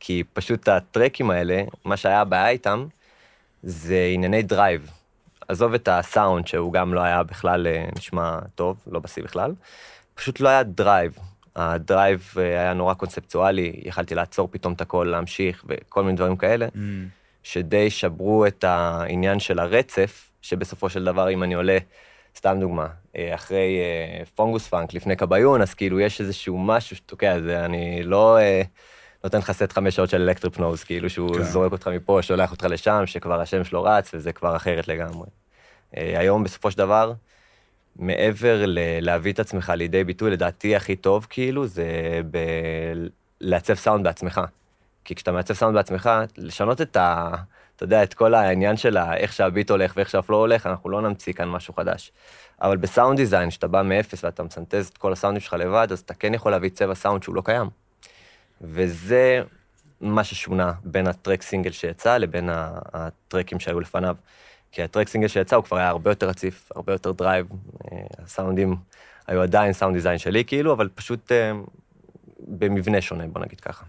[0.00, 2.86] כי פשוט הטרקים האלה, מה שהיה הבעיה איתם,
[3.62, 4.90] זה ענייני drive.
[5.48, 9.52] עזוב את הסאונד, שהוא גם לא היה בכלל נשמע טוב, לא בשיא בכלל,
[10.20, 11.18] פשוט לא היה drive.
[11.56, 16.36] ה drive אה, היה נורא קונספטואלי, יכלתי לעצור פתאום את הכל, להמשיך, וכל מיני דברים
[16.36, 16.66] כאלה,
[17.42, 21.78] שדי שברו את העניין של הרצף, שבסופו של דבר, אם אני עולה,
[22.36, 27.40] סתם דוגמה, אה, אחרי אה, Fungus Funk לפני Kabayun, אז כאילו יש איזשהו משהו שתוקע,
[27.40, 28.38] זה אני לא
[29.24, 31.42] נותן לך סט חמש שעות של Electrypnose, כאילו שהוא כן.
[31.42, 35.26] זורק אותך מפה, שולח אותך לשם, שכבר השם שלו רץ, וזה כבר אחרת לגמרי.
[35.92, 37.12] היום, בסופו של דבר,
[37.96, 41.84] מעבר ל- להביא את עצמך לידי ביטוי, לדעתי הכי טוב, כאילו, זה
[42.30, 43.06] ב-
[43.40, 44.40] לעצב סאונד בעצמך.
[45.04, 47.34] כי כשאתה מעצב סאונד בעצמך, לשנות את ה...
[47.76, 50.90] אתה יודע, את כל העניין של איך שה beat הולך ואיך שה flow הולך, אנחנו
[50.90, 52.12] לא נמציא כאן משהו חדש.
[52.62, 56.00] אבל ב sound design, שאתה בא מאפס ואתה מסנטז את כל הסאונדים שלך לבד, אז
[56.00, 57.66] אתה כן יכול להביא צבע סאונד שהוא לא קיים.
[58.60, 59.42] וזה
[60.00, 62.48] מה ששונה בין ה track single שיצא לבין
[62.92, 64.16] הטרקים שהיו לפניו.
[64.72, 67.46] כי ה track single שיצא הוא כבר היה הרבה יותר רציף, הרבה יותר drive,
[67.92, 68.76] אה, הסאונדים
[69.26, 71.52] היו עדיין sound design שלי כאילו, אבל פשוט אה,
[72.48, 73.84] במבנה שונה, בוא נגיד ככה.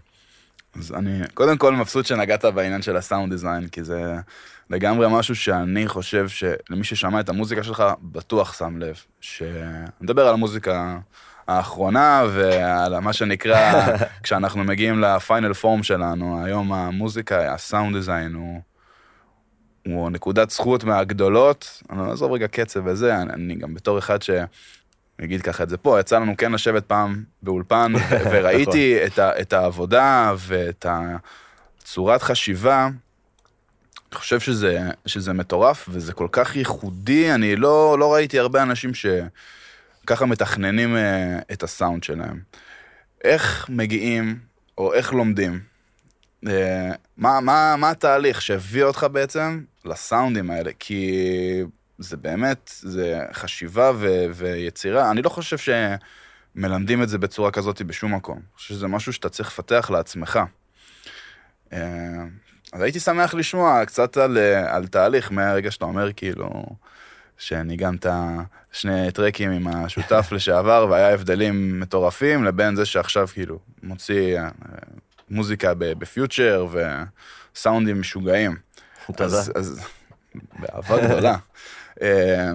[0.78, 4.16] אז אני קודם כל מבסוט שנגעת בעניין של הסאונד דיזיין, כי זה
[4.70, 8.96] לגמרי משהו שאני חושב שלמי ששמע את המוזיקה שלך, בטוח שם לב.
[9.20, 10.98] שאני מדבר על המוזיקה
[11.48, 13.86] האחרונה ועל מה שנקרא,
[14.22, 18.60] כשאנחנו מגיעים לפיינל פורם שלנו, היום המוזיקה, הסאונד דיזיין הוא,
[19.86, 21.82] הוא נקודת זכות מהגדולות.
[21.90, 24.30] אני לא עזוב רגע קצב וזה, אני, אני גם בתור אחד ש...
[25.18, 29.40] נגיד ככה את זה פה, יצא לנו כן לשבת פעם באולפן, ו- וראיתי את, ה,
[29.40, 32.88] את העבודה ואת הצורת חשיבה.
[34.12, 38.90] אני חושב שזה, שזה מטורף וזה כל כך ייחודי, אני לא, לא ראיתי הרבה אנשים
[38.94, 42.40] שככה מתכננים אה, את הסאונד שלהם.
[43.24, 44.38] איך מגיעים,
[44.78, 45.71] או איך לומדים?
[46.48, 50.70] אה, מה, מה, מה התהליך שהביא אותך בעצם לסאונדים האלה?
[50.78, 51.22] כי
[51.98, 55.10] זה באמת, זה חשיבה ו- ויצירה.
[55.10, 55.56] אני לא חושב
[56.56, 58.36] שמלמדים את זה בצורה כזאת בשום מקום.
[58.36, 60.40] אני חושב שזה משהו שאתה צריך לפתח לעצמך.
[61.72, 61.78] אה,
[62.72, 66.64] אז הייתי שמח לשמוע קצת על, אה, על תהליך מהרגע שאתה אומר כאילו
[67.38, 68.06] שניגנת
[68.72, 74.40] שני טרקים עם השותף לשעבר והיה הבדלים מטורפים לבין זה שעכשיו כאילו מוציא
[75.32, 76.66] מוזיקה בפיוטשר
[77.54, 78.56] וסאונדים משוגעים.
[79.06, 79.24] תודה.
[79.24, 79.80] אז, אז
[80.58, 81.36] באהבה גדולה.
[82.02, 82.52] אה,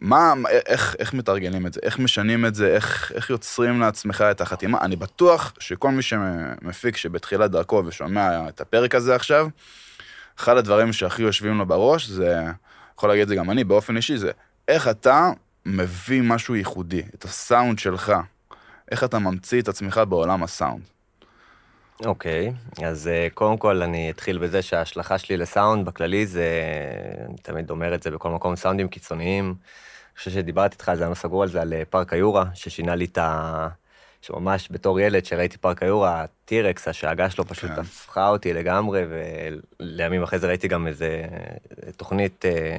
[0.00, 0.34] מה,
[0.66, 1.80] איך, איך מתרגלים את זה?
[1.82, 2.74] איך משנים את זה?
[2.74, 4.78] איך, איך יוצרים לעצמך את החתימה?
[4.80, 9.48] אני בטוח שכל מי שמפיק שבתחילת דרכו ושומע את הפרק הזה עכשיו,
[10.38, 12.42] אחד הדברים שהכי יושבים לו בראש זה,
[12.96, 14.30] יכול להגיד את זה גם אני באופן אישי, זה
[14.68, 15.30] איך אתה
[15.66, 18.12] מביא משהו ייחודי, את הסאונד שלך.
[18.90, 20.82] איך אתה ממציא את עצמך בעולם הסאונד.
[22.06, 22.52] אוקיי,
[22.84, 26.48] אז אה, קודם כל אני אתחיל בזה שההשלכה שלי לסאונד בכללי זה,
[27.28, 29.44] אני תמיד אומר את זה בכל מקום, סאונדים קיצוניים.
[29.44, 32.44] אני חושב שדיברתי איתך על זה, אני לא סגור על זה, על אה, פארק היורה,
[32.54, 33.68] ששינה לי את ה...
[34.22, 37.80] שממש בתור ילד שראיתי פארק היורה, הטירקס, השאגה שלו פשוט כן.
[37.80, 39.02] הפכה אותי לגמרי,
[39.80, 41.24] ולימים אחרי זה ראיתי גם איזה
[41.96, 42.76] תוכנית אה,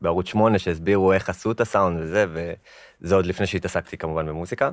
[0.00, 2.26] בערוץ 8 שהסבירו איך עשו את הסאונד וזה,
[3.00, 4.66] וזה עוד לפני שהתעסקתי כמובן במוזיקה.
[4.66, 4.72] אמ,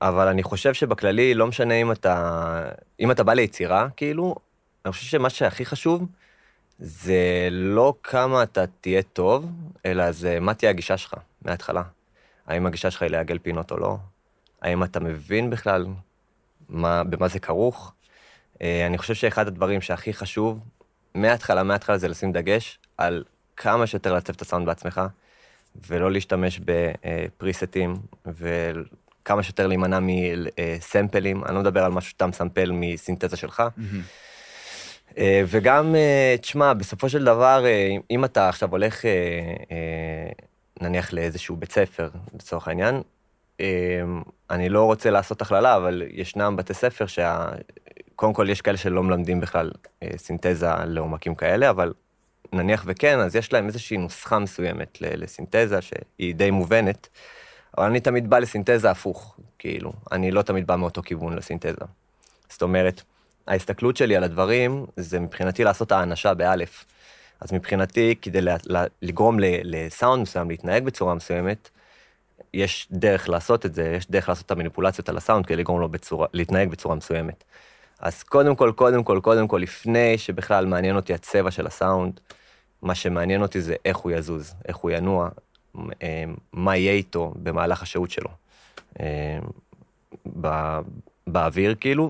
[0.00, 2.70] אבל אני חושב שבכללי, לא משנה אם אתה,
[3.00, 4.34] אם אתה בא ליצירה, כאילו,
[4.84, 6.06] אני חושב שמה שהכי חשוב,
[6.78, 9.50] זה לא כמה אתה תהיה טוב,
[9.86, 11.82] אלא זה מה תהיה הגישה שלך מההתחלה.
[12.46, 13.96] האם הגישה שלך היא לעגל פינות או לא?
[14.62, 15.86] האם אתה מבין בכלל
[16.68, 17.92] מה, במה זה כרוך?
[18.62, 20.58] אה, אני חושב שאחד הדברים שהכי חשוב,
[21.14, 23.24] מההתחלה, מההתחלה זה לשים דגש על
[23.56, 25.00] כמה שיותר לעצב את הסאונד בעצמך,
[25.86, 27.96] ולא להשתמש בפריסטים,
[29.24, 31.44] וכמה שיותר להימנע מסמפלים.
[31.44, 33.62] אני לא מדבר על משהו שאתה מסמפל מסינתזה שלך.
[35.18, 39.04] אה, וגם, אה, תשמע, בסופו של דבר, אה, אם אתה עכשיו הולך,
[40.80, 43.02] נניח לאיזשהו בית ספר, לצורך העניין,
[44.50, 47.48] אני לא רוצה לעשות הכללה, אבל ישנם בתי ספר שה...
[48.16, 49.70] קודם כל, יש כאלה שלא מלמדים בכלל
[50.16, 51.92] סינתזה לעומקים כאלה, אבל
[52.52, 57.08] נניח וכן, אז יש להם איזושהי נוסחה מסוימת לסינתזה, שהיא די מובנת,
[57.78, 61.84] אבל אני תמיד בא לסינתזה הפוך, כאילו, אני לא תמיד בא מאותו כיוון לסינתזה.
[62.48, 63.02] זאת אומרת,
[63.46, 66.84] ההסתכלות שלי על הדברים, זה מבחינתי לעשות האנשה באלף.
[67.40, 68.38] אז מבחינתי, כדי
[69.02, 71.70] לגרום לסאונד מסוים להתנהג בצורה מסוימת,
[72.54, 75.88] יש דרך לעשות את זה, יש דרך לעשות את המניפולציות על הסאונד כדי לגרום לו
[75.88, 77.44] בצורה, להתנהג בצורה מסוימת.
[78.00, 82.20] אז קודם כל, קודם כל, קודם כל, לפני שבכלל מעניין אותי הצבע של הסאונד,
[82.82, 85.28] מה שמעניין אותי זה איך הוא יזוז, איך הוא ינוע,
[86.52, 88.30] מה יהיה איתו במהלך השהות שלו.
[89.00, 89.38] אה,
[90.26, 90.80] בא-
[91.26, 92.08] באוויר, כאילו.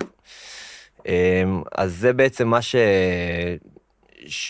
[1.06, 1.42] אה,
[1.74, 2.76] אז זה בעצם מה ש...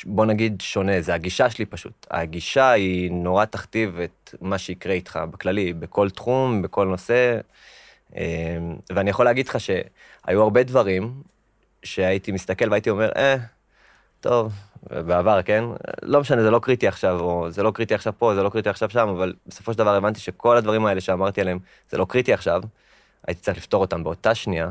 [0.05, 2.07] בוא נגיד שונה, זה הגישה שלי פשוט.
[2.11, 7.39] הגישה היא נורא תכתיב את מה שיקרה איתך בכללי, בכל תחום, בכל נושא.
[8.17, 8.59] אה,
[8.91, 11.23] ואני יכול להגיד לך שהיו הרבה דברים
[11.83, 13.37] שהייתי מסתכל והייתי אומר, אה,
[14.21, 14.53] טוב,
[14.91, 15.65] בעבר, כן?
[16.03, 18.69] לא משנה, זה לא קריטי עכשיו, או זה לא קריטי עכשיו פה, זה לא קריטי
[18.69, 21.59] עכשיו שם, אבל בסופו של דבר הבנתי שכל הדברים האלה שאמרתי עליהם,
[21.91, 22.63] זה לא קריטי עכשיו,
[23.27, 24.71] הייתי צריך לפתור אותם באותה שנייה,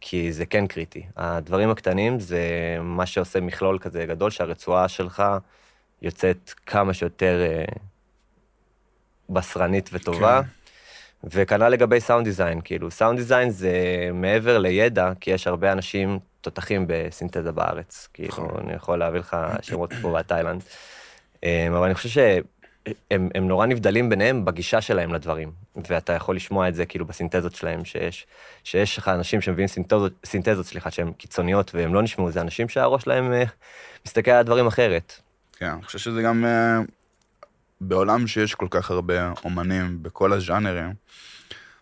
[0.00, 1.06] כי זה כן קריטי.
[1.16, 2.40] הדברים הקטנים זה
[2.82, 5.22] מה שעושה מכלול כזה גדול, שהרצועה שלך
[6.02, 7.64] יוצאת כמה שיותר אה,
[9.30, 10.42] בשרנית וטובה.
[10.42, 10.48] כן.
[11.24, 13.72] וכנ"ל לגבי סאונד דיזיין, כאילו סאונד דיזיין זה
[14.14, 18.08] מעבר לידע, כי יש הרבה אנשים תותחים בסינתזה בארץ.
[18.14, 18.60] כאילו, נכון.
[18.64, 20.62] אני יכול להביא לך שמות פה בתאילנד.
[21.42, 25.52] אמ, אבל אני חושב שהם הם נורא נבדלים ביניהם בגישה שלהם לדברים,
[25.88, 28.26] ואתה יכול לשמוע את זה כאילו בסינתזות שלהם, שיש,
[28.64, 33.02] שיש לך אנשים שמביאים סינתזות, סינתזות, סליחה, שהן קיצוניות והם לא נשמעו, זה אנשים שהראש
[33.02, 33.44] שלהם אה,
[34.06, 35.20] מסתכל על הדברים אחרת.
[35.52, 36.80] כן, אני חושב שזה גם אה,
[37.80, 40.94] בעולם שיש כל כך הרבה אומנים בכל הז'אנרים,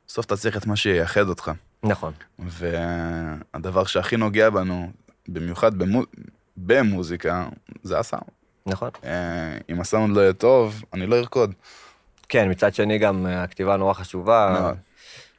[0.07, 1.51] בסוף אתה צריך את מה שייחד אותך.
[1.83, 4.91] נכון, והדבר שהכי נוגע בנו,
[5.29, 6.03] במיוחד במו...
[6.57, 7.49] במוזיקה,
[7.83, 8.25] זה הסאונד.
[8.67, 8.91] נכון.
[9.05, 11.55] אה, אם הסאונד לא יהיה טוב, אני לא ארקוד.
[12.29, 14.57] כן, מצד שני גם אה, הכתיבה נורא חשובה.
[14.61, 14.77] מאוד.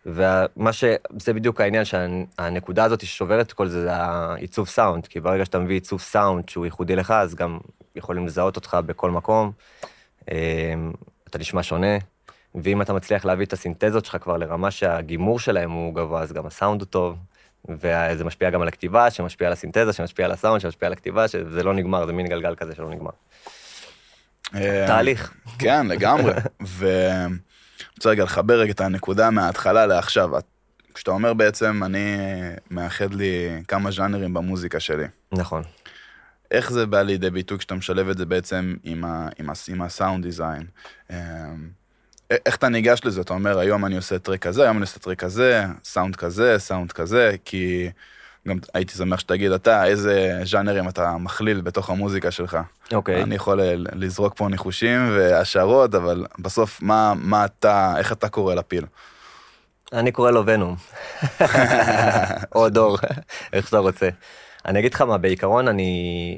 [0.06, 0.84] ומה ש...
[1.18, 5.60] זה בדיוק העניין, שהנקודה הזאת ששוברת את כל זה, זה העיצוב סאונד, כי ברגע שאתה
[5.60, 7.60] מביא עיצוב סאונד שהוא ייחודי לך, אז גם
[7.96, 9.52] יכולים לזהות אותך בכל מקום,
[10.32, 10.74] אה,
[11.30, 11.98] אתה נשמע שונה,
[12.56, 16.46] ואם אתה מצליח להביא את הסינתזות שלך כבר לרמה שהגימור שלהם הוא גבוה, אז גם
[16.46, 17.18] הסאונד הוא טוב,
[17.70, 21.64] וזה משפיע גם על הכתיבה, שמשפיע על הסינתזה, שמשפיע על הסאונד, שמשפיע על הכתיבה, שזה
[21.64, 23.12] לא נגמר, זה מין גלגל כזה שלא נגמר.
[24.56, 25.34] אה, תהליך.
[25.60, 26.34] כן, לגמרי.
[26.78, 27.36] ואני
[27.98, 30.38] רוצה רגע לחבר רגע את הנקודה מההתחלה לעכשיו.
[30.38, 30.46] את-
[30.94, 32.18] כשאתה אומר בעצם, אני
[32.72, 35.06] מאחד לי כמה ז'אנרים במוזיקה שלי.
[35.32, 35.64] נכון.
[36.52, 39.82] איך זה בא לידי ביטוי כשאתה משלב את זה בעצם עם, ה, עם, ה, עם
[39.82, 40.66] הסאונד דיזיין?
[42.46, 43.22] איך אתה ניגש לזה?
[43.22, 46.92] אתה אומר, היום אני עושה טרק כזה, היום אני עושה טרק כזה, סאונד כזה, סאונד
[46.92, 47.90] כזה, כי
[48.48, 52.58] גם הייתי שמח שתגיד אתה, איזה ז'אנרים אתה מכליל בתוך המוזיקה שלך.
[52.94, 53.24] אוקיי.
[53.24, 53.62] אני יכול
[53.96, 58.86] לזרוק פה ניחושים והשערות, אבל בסוף, מה, מה אתה, איך אתה קורא לפיל?
[59.94, 60.76] אני קורא לו ונום.
[62.56, 62.98] או דור,
[63.54, 64.10] איך שאתה רוצה.
[64.66, 66.38] אני אגיד לך מה, בעיקרון אני...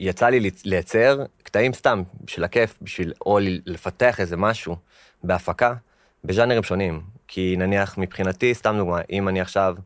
[0.00, 4.76] יצא לי לייצר קטעים סתם, בשביל הכיף, בשביל או לפתח איזה משהו
[5.24, 5.74] בהפקה,
[6.24, 7.02] בז'אנרים שונים.
[7.28, 9.76] כי נניח מבחינתי, סתם דוגמה, אם אני עכשיו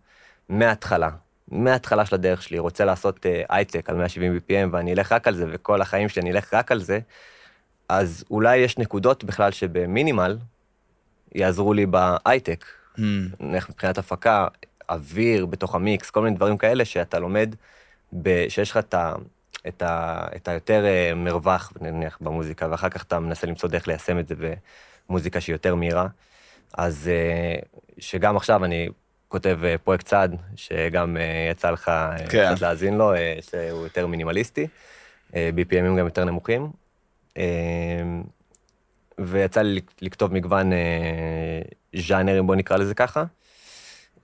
[0.49, 1.11] מההתחלה,
[1.49, 5.35] מההתחלה של הדרך שלי, רוצה לעשות אה, הייטק על 170 BPM ואני אלך רק על
[5.35, 6.99] זה, וכל החיים שלי אני אלך רק על זה,
[7.89, 10.39] אז אולי יש נקודות בכלל שבמינימל
[11.35, 12.65] יעזרו לי בהייטק,
[12.97, 13.01] Hmm,
[13.41, 14.47] נניח מבחינת הפקה,
[14.91, 17.55] אוויר בתוך המיקס, כל מיני דברים כאלה שאתה לומד,
[18.13, 19.15] ב, שיש לך את, ה,
[19.69, 24.19] את, ה, את היותר אה, מרווח, נניח, במוזיקה, ואחר כך אתה מנסה למצוא דרך ליישם
[24.19, 24.35] את זה
[25.13, 26.07] במוזיקה שהיא יותר מהירה.
[26.75, 27.59] אז אה,
[27.99, 28.89] שגם עכשיו אני
[29.29, 31.91] כותב אה, פרויקט צד, שגם אה, יצא לך
[32.31, 32.53] כן.
[32.53, 34.67] קצת להאזין לו, שהוא יותר מינימליסטי,
[35.31, 36.71] BPMים גם יותר נמוכים.
[39.19, 40.71] ויצא לי לכתוב מגוון
[41.97, 43.25] ז'אנרים, בוא נקרא לזה ככה.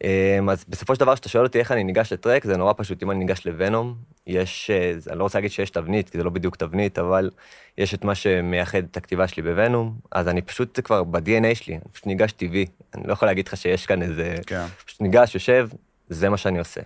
[0.05, 3.03] אה, אז בסופו של דבר, כשאתה שואל אותי איך אני ניגש לטרק, זה נורא פשוט.
[3.03, 3.95] אם אני ניגש לוונום,
[4.27, 7.31] יש, אה, אני לא רוצה להגיד שיש תבנית, כי זה לא בדיוק תבנית, אבל
[7.79, 11.55] יש את מה שמייחד את הכתיבה שלי ב Venom, אז אני פשוט, זה כבר ב-DNA
[11.55, 12.67] שלי, אני פשוט ניגש טבעי.
[12.95, 14.35] אני לא יכול להגיד לך שיש כאן איזה...
[14.47, 14.65] כן.
[14.87, 15.69] פשוט ניגש, יושב,
[16.09, 16.81] זה מה שאני עושה.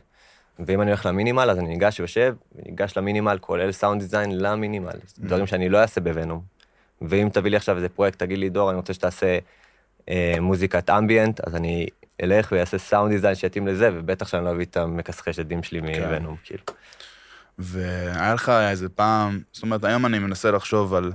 [0.59, 4.39] ואם אני הולך ל minimal, אז אני ניגש, יושב, וניגש ל minimal, כולל sound design
[4.39, 4.93] ל minimal.
[5.19, 6.41] דברים שאני לא אעשה ב Venom.
[7.03, 9.39] ואם תביא לי עכשיו איזה פרויקט, תגיד לי, דור, אני רוצה שתעשה
[10.09, 11.87] אה, מוזיקת ambient, אז אני
[12.23, 15.89] אלך ואעשה sound design שיתאים לזה, ובטח שאני לא אביא את המכסחי שדים שלי מ
[15.89, 16.63] Venom, כאילו.
[17.59, 21.13] והיה לך איזה פעם, זאת אומרת, היום אני מנסה לחשוב על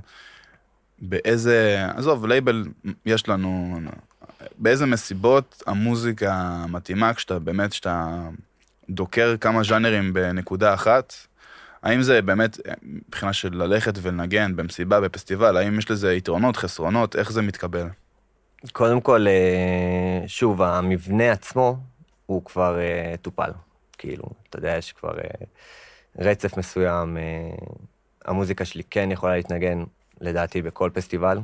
[1.00, 2.64] באיזה, עזוב, לייבל
[3.06, 3.80] יש לנו,
[4.58, 8.20] באיזה מסיבות המוזיקה מתאימה כשאתה באמת, כשאתה
[8.90, 11.14] דוקר כמה ז'אנרים בנקודה אחת,
[11.84, 17.32] האם זה באמת, מבחינה של ללכת ולנגן במסיבה, בפסטיבל, האם יש לזה יתרונות, חסרונות, איך
[17.32, 17.88] זה מתקבל?
[18.72, 21.78] קודם כל, אה, שוב, המבנה עצמו
[22.26, 23.52] הוא כבר אה, טופל.
[23.98, 25.46] כאילו, אתה יודע, יש כבר אה,
[26.20, 27.18] רצף מסוים.
[28.26, 29.84] המוזיקה שלי כן יכולה להתנגן,
[30.22, 31.40] לדעתי, בכל פסטיבל.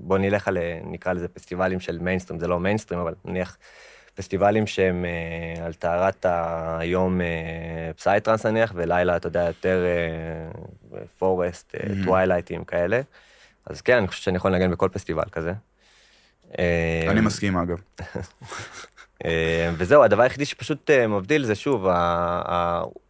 [0.00, 3.56] בוא נלך על, נקרא לזה פסטיבלים של מיינסטרים, זה לא מיינסטרים, אבל נניח
[4.14, 5.04] פסטיבלים שהם
[5.64, 6.26] על טהרת
[6.78, 7.20] היום
[7.96, 9.84] psytrance נניח, ולילה, אתה יודע, יותר
[11.18, 11.74] forest.
[12.04, 13.00] טווילייטים כאלה.
[13.66, 15.52] אז כן, אני חושב שאני יכול לנגן בכל פסטיבל כזה.
[16.58, 17.78] אה, אני מסכים אגב.
[19.24, 21.86] אה, וזהו, הדבר היחידי שפשוט אה, מבדיל זה שוב,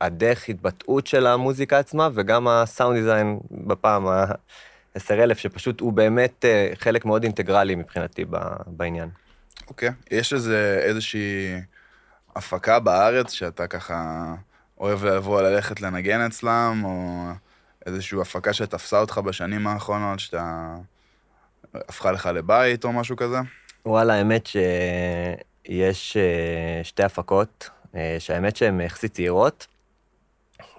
[0.00, 7.22] הדרך התבטאות של המוזיקה עצמה, וגם הסאונד דיזיין בפעם ה-10,000, שפשוט הוא באמת חלק מאוד
[7.22, 8.24] אינטגרלי מבחינתי
[8.66, 9.08] בעניין.
[9.68, 9.90] אוקיי.
[10.10, 11.60] יש איזה, איזושהי
[12.36, 14.24] הפקה בארץ שאתה ככה
[14.80, 17.24] אוהב לבוא ללכת לנגן אצלם, או
[17.86, 20.74] איזושהי הפקה שתפסה אותך בשנים האחרונות, שאתה...
[21.74, 23.36] הפכה לך לבית או משהו כזה?
[23.86, 29.66] וואלה, האמת שיש אה, שתי הפקות, אה, שהאמת שהן יחסית צעירות,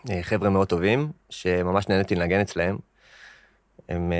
[0.09, 2.77] אה, חבר'ה מאוד טובים, שממש נהניתי לנגן אצלהם.
[3.89, 4.13] הם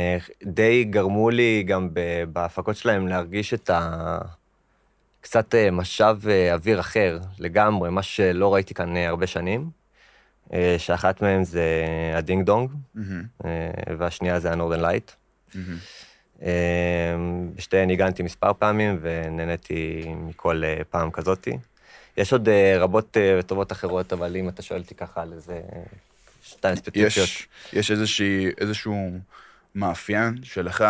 [0.44, 1.90] די גרמו לי גם
[2.34, 4.18] בהפקות שלהם להרגיש את ה...
[5.22, 6.18] קצת משב
[6.54, 9.70] אוויר אחר לגמרי, מה שלא ראיתי כאן הרבה שנים,
[10.78, 11.86] שאחת מהם זה
[12.16, 12.72] ה Ding Dong,
[13.46, 15.12] אה, והשנייה זה ה Northern Light.
[15.56, 15.78] מהמם.
[16.42, 17.16] אה,
[17.56, 21.58] בשתיהן ניגנתי מספר פעמים ונהניתי מכל אה, פעם כזאתי.
[22.18, 25.62] יש עוד אה, רבות אה, וטובות אחרות, אבל אם אתה שואל אותי ככה על איזה
[26.42, 27.08] שתיים ספציפיות.
[27.18, 29.12] יש, יש איזושהי, איזשהו
[29.76, 30.86] מאפיין שלך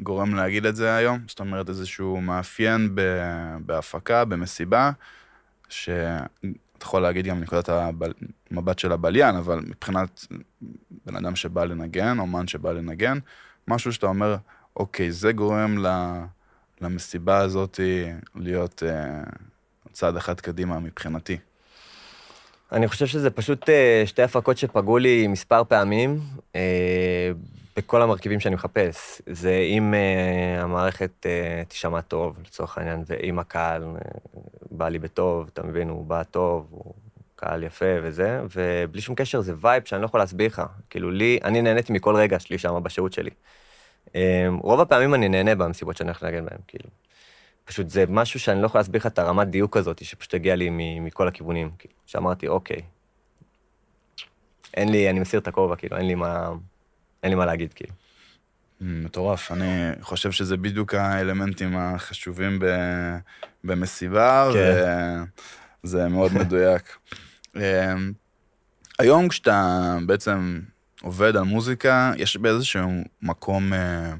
[0.00, 1.18] גורם להגיד את זה היום?
[1.28, 3.00] זאת אומרת, איזשהו מאפיין ב,
[3.66, 4.90] בהפקה, במסיבה,
[5.68, 6.26] שאתה
[6.82, 7.68] יכול להגיד גם מנקודת
[8.50, 10.26] המבט של הבליין, אבל מבחינת
[11.06, 13.18] בן אדם שבא לנגן, אומן שבא לנגן,
[13.68, 14.36] משהו שאתה אומר,
[14.78, 15.84] אוקיי, זה גורם
[16.80, 17.80] למסיבה הזאת
[18.34, 19.22] להיות אה,
[19.92, 21.36] צעד אחד קדימה מבחינתי.
[22.72, 26.20] אני חושב שזה פשוט אה, שתי הפקות שפגעו לי מספר פעמים
[26.54, 27.30] אה,
[27.76, 29.22] בכל המרכיבים שאני מחפש.
[29.26, 29.94] זה אם
[30.58, 31.26] המערכת
[31.68, 33.84] תישמע טוב, לצורך העניין, ואם הקהל
[34.70, 36.94] בא לי בטוב, אתה מבין, הוא בא טוב, הוא
[37.36, 40.62] קהל יפה וזה, ובלי שום קשר זה vibe שאני לא יכול להסביר לך.
[40.90, 43.30] כאילו, לי, אני נהניתי מכל רגע שלי שם בשהות שלי.
[44.14, 46.90] אה, רוב הפעמים אני נהנה במסיבות שאני הולך לנגן בהן, כאילו.
[47.64, 50.70] פשוט זה משהו שאני לא יכול להסביר לך את הרמת דיוק הזאת, שפשוט הגיעה לי
[51.00, 51.70] מכל הכיוונים.
[51.78, 52.80] כאילו, שאמרתי, אוקיי,
[54.74, 56.50] אין לי, אני מסיר את הכובע, כאילו, אין לי מה,
[57.22, 57.92] אין לי מה להגיד, כאילו.
[58.80, 62.66] מטורף, אני חושב שזה בדיוק האלמנטים החשובים ב,
[63.64, 65.22] במסיבה, כן.
[65.84, 66.96] וזה מאוד מדויק.
[67.56, 68.12] אמ,
[68.98, 70.60] היום כשאתה בעצם
[71.02, 72.90] עובד על מוזיקה, יש באיזשהו
[73.22, 74.14] מקום אה,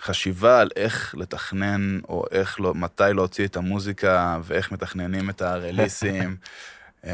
[0.00, 6.36] חשיבה על איך לתכנן, או איך, לא, מתי להוציא את המוזיקה, ואיך מתכננים את הרליסים.
[7.04, 7.10] אמ,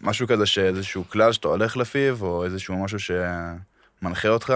[0.00, 4.54] משהו כזה שאיזשהו כלל שאתה הולך לפיו, או איזשהו משהו שמנחה אותך.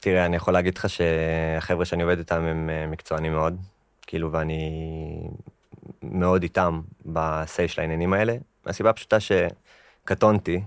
[0.00, 3.56] תראה, אני יכול להגיד לך שהחבר'ה שאני עובד איתם הם אה, מקצוענים מאוד,
[4.06, 4.70] כאילו, ואני
[6.02, 6.80] מאוד איתם
[7.12, 10.62] ב-say של העניינים האלה, מהסיבה הפשוטה שקטונתי,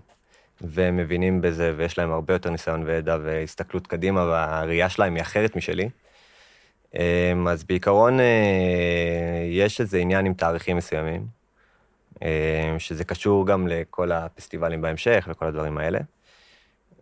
[0.61, 5.55] והם מבינים בזה, ויש להם הרבה יותר ניסיון וידע והסתכלות קדימה, והראייה שלהם היא אחרת
[5.55, 5.89] משלי.
[6.95, 11.25] אמ, אז בעיקרון, אה, יש איזה עניין עם תאריכים מסוימים,
[12.21, 12.27] אמ,
[12.79, 15.99] שזה קשור גם לכל הפסטיבלים בהמשך וכל הדברים האלה.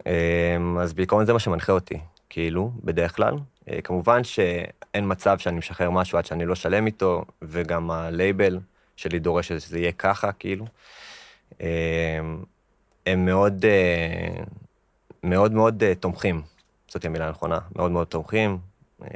[0.05, 3.33] אמ, אז בעיקרון זה מה שמנחה אותי, כאילו, בדרך כלל.
[3.69, 8.59] אה, כמובן שאין מצב שאני משחרר משהו עד שאני לא שלם איתו, וגם הלייבל
[8.95, 10.65] שלי דורש שזה יהיה ככה, כאילו.
[13.07, 14.43] הם מאוד, אה,
[15.23, 16.41] מאוד מאוד אה, תומכים,
[16.87, 18.57] זאת המילה הנכונה, מאוד מאוד תומכים.
[19.03, 19.07] אה,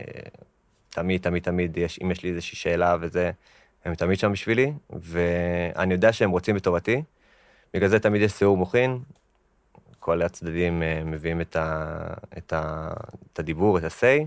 [0.90, 3.32] תמיד, תמיד, תמיד, יש, אם יש לי איזושהי שאלה וזה,
[3.86, 7.04] הם תמיד שם בשבילי, ואני יודע שהם רוצים בטובתי.
[7.74, 9.00] בגלל זה תמיד יש סיעור מוחין,
[10.00, 11.98] כל הצדדים מביאים את, ה,
[12.38, 12.90] את, ה,
[13.34, 14.26] את הדיבור, את ה-say,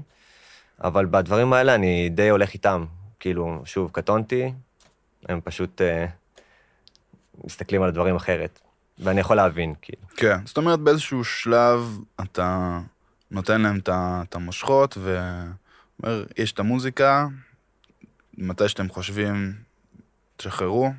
[0.85, 2.85] אבל בדברים האלה אני די הולך איתם.
[3.21, 4.53] כאילו, שוב, קטונתי,
[5.29, 6.07] הם פשוט אה,
[7.45, 8.61] מסתכלים על הדברים אחרת,
[8.99, 10.03] ואני יכול להבין, כאילו.
[10.17, 12.79] כן, זאת אומרת באיזשהו שלב אתה
[13.31, 17.27] נותן להם את המושכות ואומר, יש את המוזיקה,
[18.39, 19.55] מתי שאתם חושבים,
[20.37, 20.93] תשחררו,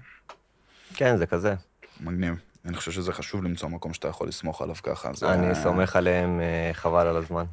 [0.94, 1.56] כן, זה כזה.
[2.00, 2.36] מגניב.
[2.66, 5.14] אני חושב שזה חשוב למצוא מקום שאתה יכול לסמוך עליו ככה.
[5.14, 7.46] זה אני סומך עליהם, אה, חבל על הזמן.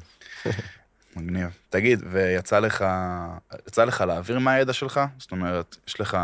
[1.15, 1.57] מגניב.
[1.69, 2.85] תגיד, ויצא לך,
[3.67, 5.01] יצא לך להעביר מהידע שלך?
[5.19, 6.17] זאת אומרת, יש לך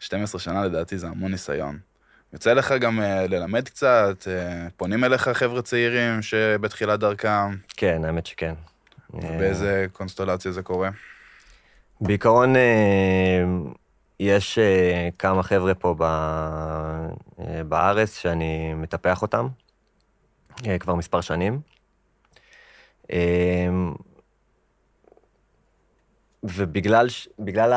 [0.00, 1.78] 12 שנה לדעתי, זה המון ניסיון.
[2.32, 8.26] יוצא לך גם אה, ללמד קצת, אה, פונים אליך חבר'ה צעירים שבתחילת דרכם, כן, האמת
[8.26, 8.54] שכן.
[9.14, 10.90] אה, באיזה קונסטלציה זה קורה?
[12.00, 13.42] בעיקרון, אה,
[14.20, 16.02] יש אה, כמה חבר'ה פה ב-
[17.40, 19.48] אה, בארץ שאני מטפח אותם
[20.66, 21.60] אה, כבר מספר שנים.
[26.42, 27.06] ובגלל
[27.38, 27.72] בגלל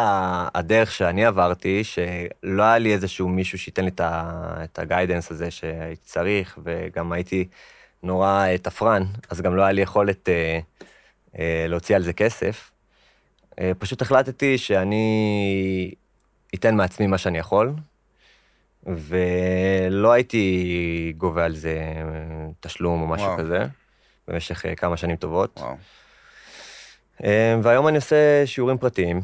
[0.55, 6.59] הדרך שאני עברתי, שלא היה לי איזשהו מישהו שייתן לי את הגיידנס הזה שהייתי צריך,
[6.63, 7.47] וגם הייתי
[8.03, 10.59] נורא אה, תפרן, אז גם לא היה לי יכולת אה,
[11.39, 12.71] אה, להוציא על זה כסף.
[13.59, 15.93] אה, פשוט החלטתי שאני
[16.55, 17.73] אתן מעצמי מה שאני יכול,
[18.85, 23.37] ולא הייתי גובה על זה אה, תשלום או משהו וואו.
[23.37, 23.65] כזה,
[24.27, 25.59] במשך אה, כמה שנים טובות.
[25.59, 25.75] וואו.
[27.23, 29.21] אה, והיום אני עושה שיעורים פרטיים.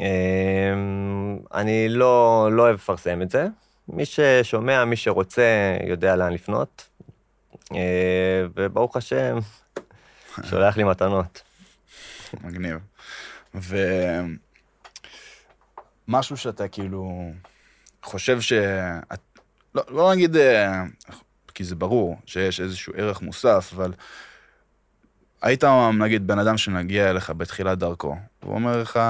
[0.00, 0.74] אה,
[1.54, 3.46] אני לא, לא אוהב לפרסם את זה.
[3.88, 6.88] מי ששומע, מי שרוצה, יודע לאן לפנות.
[7.72, 9.38] אה, וברוך השם,
[10.44, 11.42] שולח לי מתנות.
[12.44, 12.78] מגניב.
[16.08, 17.30] ומשהו שאתה כאילו
[18.02, 18.52] חושב ש...
[19.74, 20.82] לא, לא נגיד, אה,
[21.54, 23.92] כי זה ברור שיש איזשהו ערך מוסף, אבל
[25.42, 25.64] היית
[25.98, 29.00] נגיד בן אדם שמגיע אליך בתחילת דרכו, והוא אומר לך,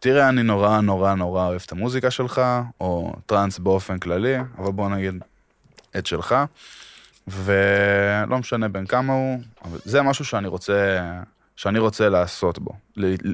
[0.00, 2.40] תראה, אני נורא נורא נורא אוהב את המוזיקה שלך,
[2.80, 5.14] או טראנס באופן כללי, אבל בוא נגיד
[5.98, 6.34] את שלך,
[7.28, 11.10] ולא משנה בין כמה הוא, אבל זה משהו שאני רוצה,
[11.56, 12.72] שאני רוצה לעשות בו,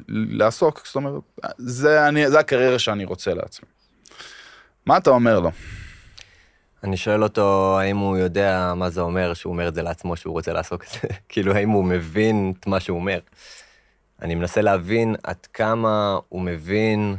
[0.09, 1.13] לעסוק, זאת אומרת,
[1.57, 3.69] זה, אני, זה הקריירה שאני רוצה לעצמי.
[4.85, 5.51] מה אתה אומר לו?
[6.83, 10.33] אני שואל אותו האם הוא יודע מה זה אומר שהוא אומר את זה לעצמו שהוא
[10.33, 13.19] רוצה לעסוק את זה, כאילו האם הוא מבין את מה שהוא אומר.
[14.21, 17.15] אני מנסה להבין עד כמה הוא מבין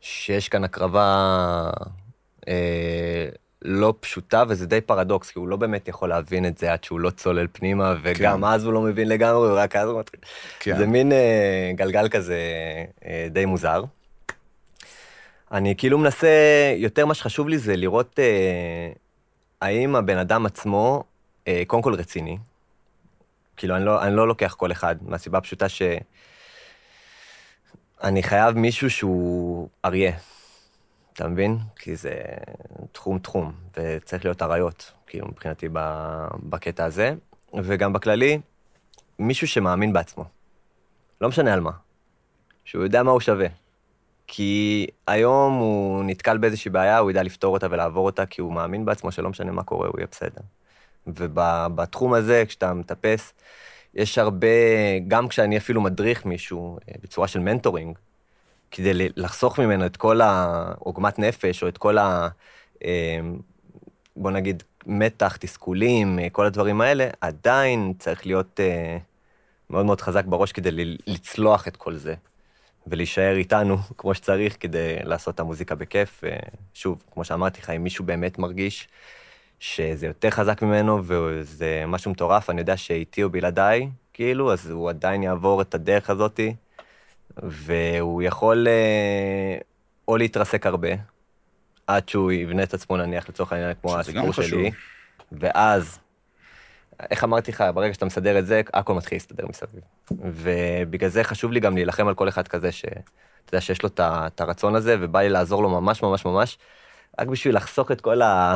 [0.00, 1.70] שיש כאן הקרבה
[2.48, 3.28] אה,
[3.62, 7.00] לא פשוטה, וזה די פרדוקס, כי הוא לא באמת יכול להבין את זה עד שהוא
[7.00, 8.44] לא צולל פנימה, וגם כן.
[8.44, 10.20] אז הוא לא מבין לגמרי, ורק אז הוא מתחיל.
[10.60, 10.76] כן.
[10.76, 12.38] זה מין אה, גלגל כזה
[13.06, 13.84] אה, די מוזר.
[15.52, 16.28] אני כאילו מנסה,
[16.76, 18.92] יותר מה שחשוב לי זה לראות אה,
[19.60, 21.04] האם הבן אדם עצמו,
[21.48, 22.38] אה, קודם כל רציני.
[23.56, 25.82] כאילו, אני לא, אני לא לוקח כל אחד, מהסיבה הפשוטה ש...
[28.02, 30.12] אני חייב מישהו שהוא אריה,
[31.12, 31.58] אתה מבין?
[31.76, 32.12] כי זה
[32.92, 35.68] תחום-תחום, וצריך להיות אריות, כאילו, מבחינתי
[36.42, 37.14] בקטע הזה.
[37.54, 38.40] וגם בכללי,
[39.18, 40.24] מישהו שמאמין בעצמו.
[41.20, 41.70] לא משנה על מה.
[42.64, 43.46] שהוא יודע מה הוא שווה.
[44.26, 48.84] כי היום הוא נתקל באיזושהי בעיה, הוא ידע לפתור אותה ולעבור אותה, כי הוא מאמין
[48.84, 50.40] בעצמו שלא משנה מה קורה, הוא יהיה בסדר.
[51.06, 53.32] ובתחום הזה, כשאתה מטפס,
[53.94, 54.46] יש הרבה,
[55.08, 57.98] גם כשאני אפילו מדריך מישהו אה, בצורה של מנטורינג,
[58.70, 62.28] כדי לחסוך ממנו את כל העוגמת נפש, או את כל ה...
[62.84, 63.20] אה,
[64.16, 68.98] בוא נגיד, מתח, תסכולים, אה, כל הדברים האלה, עדיין צריך להיות אה,
[69.70, 72.14] מאוד מאוד חזק בראש כדי לצלוח את כל זה.
[72.86, 76.24] ולהישאר איתנו כמו שצריך כדי לעשות את המוזיקה בכיף.
[76.24, 76.38] אה,
[76.74, 78.88] שוב, כמו שאמרתי לך, אם מישהו באמת מרגיש
[79.60, 84.90] שזה יותר חזק ממנו וזה משהו מטורף, אני יודע שאיתי או בלעדיי, כאילו, אז הוא
[84.90, 86.54] עדיין יעבור את הדרך הזאתי,
[87.42, 89.58] והוא יכול אה,
[90.08, 90.88] או להתרסק הרבה,
[91.86, 94.32] עד שהוא יבנה את עצמו נניח לצורך העניין כמו הסיפור.
[94.32, 94.70] שלי,
[95.32, 95.98] ואז,
[97.10, 99.80] איך אמרתי לך, ברגע שאתה מסדר את זה, הכל מתחיל להסתדר מסביב.
[100.10, 103.00] ובגלל זה חשוב לי גם להילחם על כל אחד כזה, שאתה
[103.48, 106.58] יודע שיש לו את הרצון הזה, ובא לי לעזור לו ממש ממש ממש,
[107.20, 108.54] רק בשביל לחסוך את כל, ה...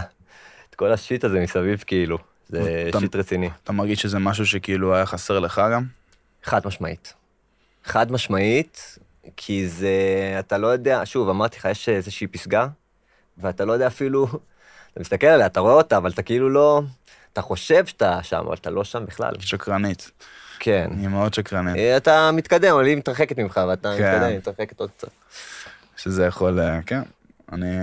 [0.71, 2.19] את כל השיט הזה מסביב, כאילו.
[2.49, 3.51] זה אתה- שיט רציני.
[3.65, 5.85] אתה מרגיש שזה משהו שכאילו היה חסר לך גם?
[6.45, 7.15] חד משמעית.
[7.85, 8.99] חד משמעית,
[9.37, 9.91] כי זה,
[10.39, 12.67] אתה לא יודע, שוב, אמרתי לך, יש איזושהי פסגה,
[13.39, 14.27] ואתה לא יודע אפילו,
[14.93, 16.83] אתה מסתכל עליה, אתה רואה אותה, אבל אתה כאילו לא,
[17.33, 19.33] אתה חושב שאתה שם, אבל אתה לא שם בכלל.
[19.41, 20.11] שקרנית.
[20.59, 20.91] כן.
[21.01, 21.77] היא מאוד שקרנית.
[21.77, 24.05] אה, אתה מתקדם, אבל היא מתרחקת ממך, ואתה כן.
[24.13, 25.09] מתקדם, היא מתרחקת עוד קצת.
[25.97, 27.03] שזה יכול, אה, כן.
[27.53, 27.77] אני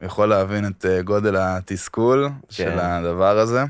[0.00, 2.78] יכול להבין את אה, גודל התסכול של כן.
[2.78, 3.64] הדבר הזה.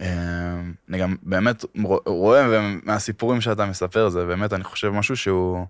[0.00, 2.46] אני גם באמת רוא- רואה
[2.82, 5.66] מהסיפורים שאתה מספר, זה באמת, אני חושב, משהו שהוא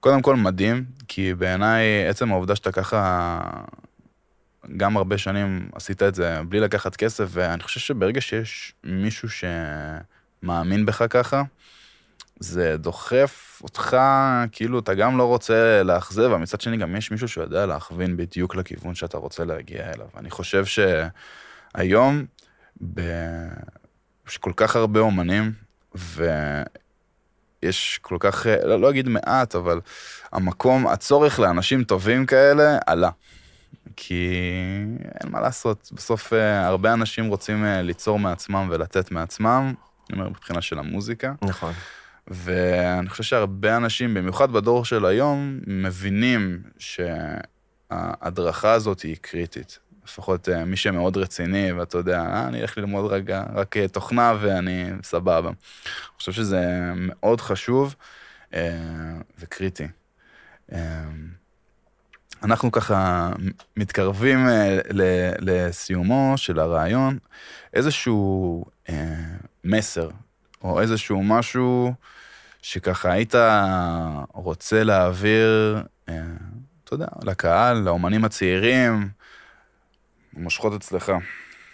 [0.00, 3.38] קודם כל מדהים, כי בעיניי עצם העובדה שאתה ככה
[4.76, 9.28] גם הרבה שנים עשית את זה בלי לקחת כסף, ואני חושב שברגע שיש מישהו
[10.42, 11.42] שמאמין בך ככה,
[12.40, 13.96] זה דוחף אותך,
[14.52, 18.56] כאילו, אתה גם לא רוצה לאכזב, אבל מצד שני גם יש מישהו שיודע להכווין בדיוק
[18.56, 20.06] לכיוון שאתה רוצה להגיע אליו.
[20.16, 22.24] אני חושב שהיום.
[24.28, 25.52] יש כל כך הרבה אומנים,
[27.62, 29.80] ויש כל כך, לא, לא אגיד מעט, אבל
[30.32, 33.10] המקום, הצורך לאנשים טובים כאלה עלה.
[33.96, 34.30] כי
[35.20, 39.74] אין מה לעשות, בסוף אה, הרבה אנשים רוצים אה, ליצור מעצמם ולתת מעצמם,
[40.10, 41.32] אני אומר, מבחינה של המוזיקה.
[41.42, 41.72] נכון.
[42.28, 49.78] ואני חושב שהרבה אנשים, במיוחד בדור של היום, מבינים שההדרכה הזאת היא קריטית.
[50.04, 54.90] לפחות אה, מי שמאוד רציני, ואתה יודע, אה, אני אלך ללמוד רגע רק תוכנה ואני
[55.02, 55.48] סבבה.
[55.48, 55.56] אני
[56.18, 57.94] חושב שזה מאוד חשוב
[59.38, 59.88] וקריטי.
[62.42, 63.30] אנחנו ככה
[63.76, 64.78] מתקרבים אה,
[65.38, 67.18] לסיומו של הרעיון,
[67.74, 69.14] איזשהו אה,
[69.64, 70.10] מסר,
[70.62, 71.92] או איזשהו משהו
[72.62, 73.34] שככה היית
[74.32, 76.14] רוצה להעביר, אה,
[76.84, 79.08] אתה יודע, לקהל, לאומנים הצעירים,
[80.32, 81.12] מושכות אצלך.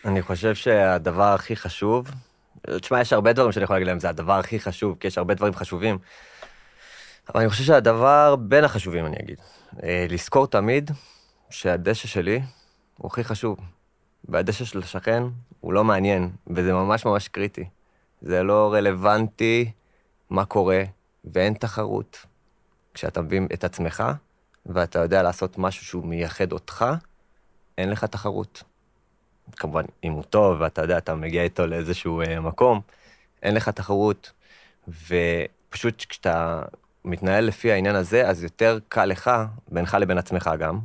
[0.04, 2.10] אני חושב שהדבר הכי חשוב,
[2.80, 5.34] תשמע, יש הרבה דברים שאני יכול להגיד להם, זה הדבר הכי חשוב, כי יש הרבה
[5.34, 5.98] דברים חשובים.
[7.28, 9.38] אבל אני חושב שהדבר בין החשובים, אני אגיד,
[9.82, 10.90] אה, לזכור תמיד
[11.50, 12.40] שהדשא שלי
[12.98, 13.58] הוא הכי חשוב,
[14.24, 15.22] והדשא של השכן
[15.60, 17.64] הוא לא מעניין, וזה ממש ממש קריטי.
[18.22, 19.70] זה לא רלוונטי
[20.30, 20.82] מה קורה,
[21.24, 22.26] ואין תחרות.
[22.94, 24.04] כשאתה מבין את עצמך,
[24.66, 26.84] ואתה יודע לעשות משהו שהוא מייחד אותך,
[27.78, 28.62] אין לך תחרות.
[29.52, 32.80] כמובן, אם הוא טוב, ואתה יודע, אתה מגיע איתו לאיזשהו אה, מקום,
[33.42, 34.32] אין לך תחרות,
[34.88, 36.62] ופשוט כשאתה
[37.04, 39.30] מתנהל לפי העניין הזה, אז יותר קל לך,
[39.68, 40.78] בינך לבין עצמך גם,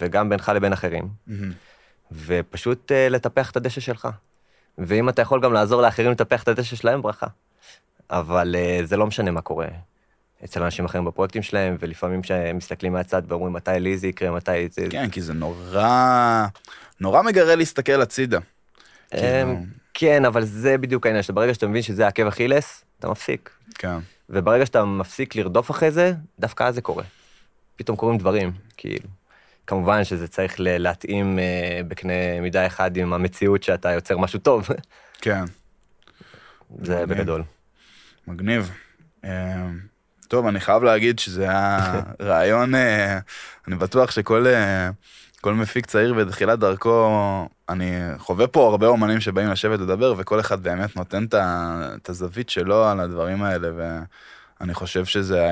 [0.00, 1.52] וגם בינך לבין אחרים, מהמם.
[2.26, 4.08] ופשוט uh, לטפח את הדשא שלך.
[4.78, 7.26] ואם אתה יכול גם לעזור לאחרים לטפח את הדשא שלהם, ברכה.
[8.10, 9.66] אבל uh, זה לא משנה מה קורה
[10.44, 14.68] אצל אנשים אחרים בפרויקטים שלהם, ולפעמים כשהם מסתכלים מהצד ואומרים מתי לי זה יקרה, מתי
[14.70, 14.86] זה...
[14.90, 16.46] כן, כי זה נורא,
[17.00, 18.38] נורא מגרה להסתכל הצידה.
[18.38, 19.56] אמ, כאילו,
[19.94, 23.50] כן, אבל זה בדיוק העניין, שברגע שאתה מבין שזה עקב אכילס, אתה מפסיק.
[23.74, 23.98] כן,
[24.30, 27.04] וברגע שאתה מפסיק לרדוף אחרי זה, דווקא אז זה קורה.
[27.76, 29.08] פתאום קורים דברים, כאילו.
[29.66, 34.68] כמובן שזה צריך להתאים אה, בקנה מידה אחד עם המציאות שאתה יוצר משהו טוב,
[35.20, 35.44] כן,
[36.78, 37.18] זה מגניב.
[37.18, 37.42] בגדול.
[38.26, 38.70] מגניב.
[39.24, 39.78] אמ,
[40.28, 43.18] טוב, אני חייב להגיד שזה היה רעיון, אה,
[43.68, 44.90] אני בטוח שכל אה,
[45.44, 50.62] כל מפיק צעיר בתחילת דרכו, אני חווה פה הרבה אומנים שבאים לשבת לדבר, וכל אחד
[50.62, 51.24] באמת נותן
[51.96, 53.68] את הזווית שלו על הדברים האלה,
[54.60, 55.48] ואני חושב שזה...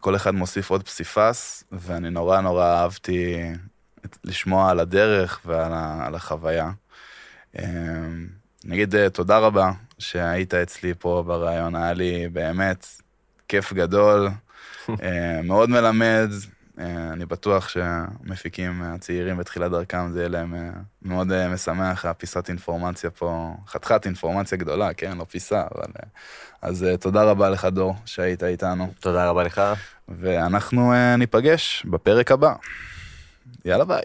[0.00, 3.50] כל אחד מוסיף עוד פסיפס, ואני נורא נורא אהבתי
[4.24, 6.70] לשמוע על הדרך ועל ה- על החוויה.
[7.58, 8.26] אמ,
[8.64, 12.86] נגיד אה, תודה רבה שהיית אצלי פה ברעיון, היה לי באמת
[13.48, 14.28] כיף גדול,
[15.02, 16.30] אה, מאוד מלמד.
[16.78, 20.70] אה, אני בטוח שהמפיקים הצעירים בתחילת דרכם זה יהיה להם אה,
[21.02, 25.18] מאוד אה, משמח, הפיסת אינפורמציה פה, חתיכת אינפורמציה גדולה, כן?
[25.18, 25.92] לא פיסה, אבל...
[26.02, 26.08] אה,
[26.62, 29.62] אז אה, תודה רבה לך, דור, שהיית איתנו, תודה רבה לך.
[30.08, 32.54] ואנחנו אה, ניפגש בפרק הבא.
[33.64, 34.04] יאללה ביי.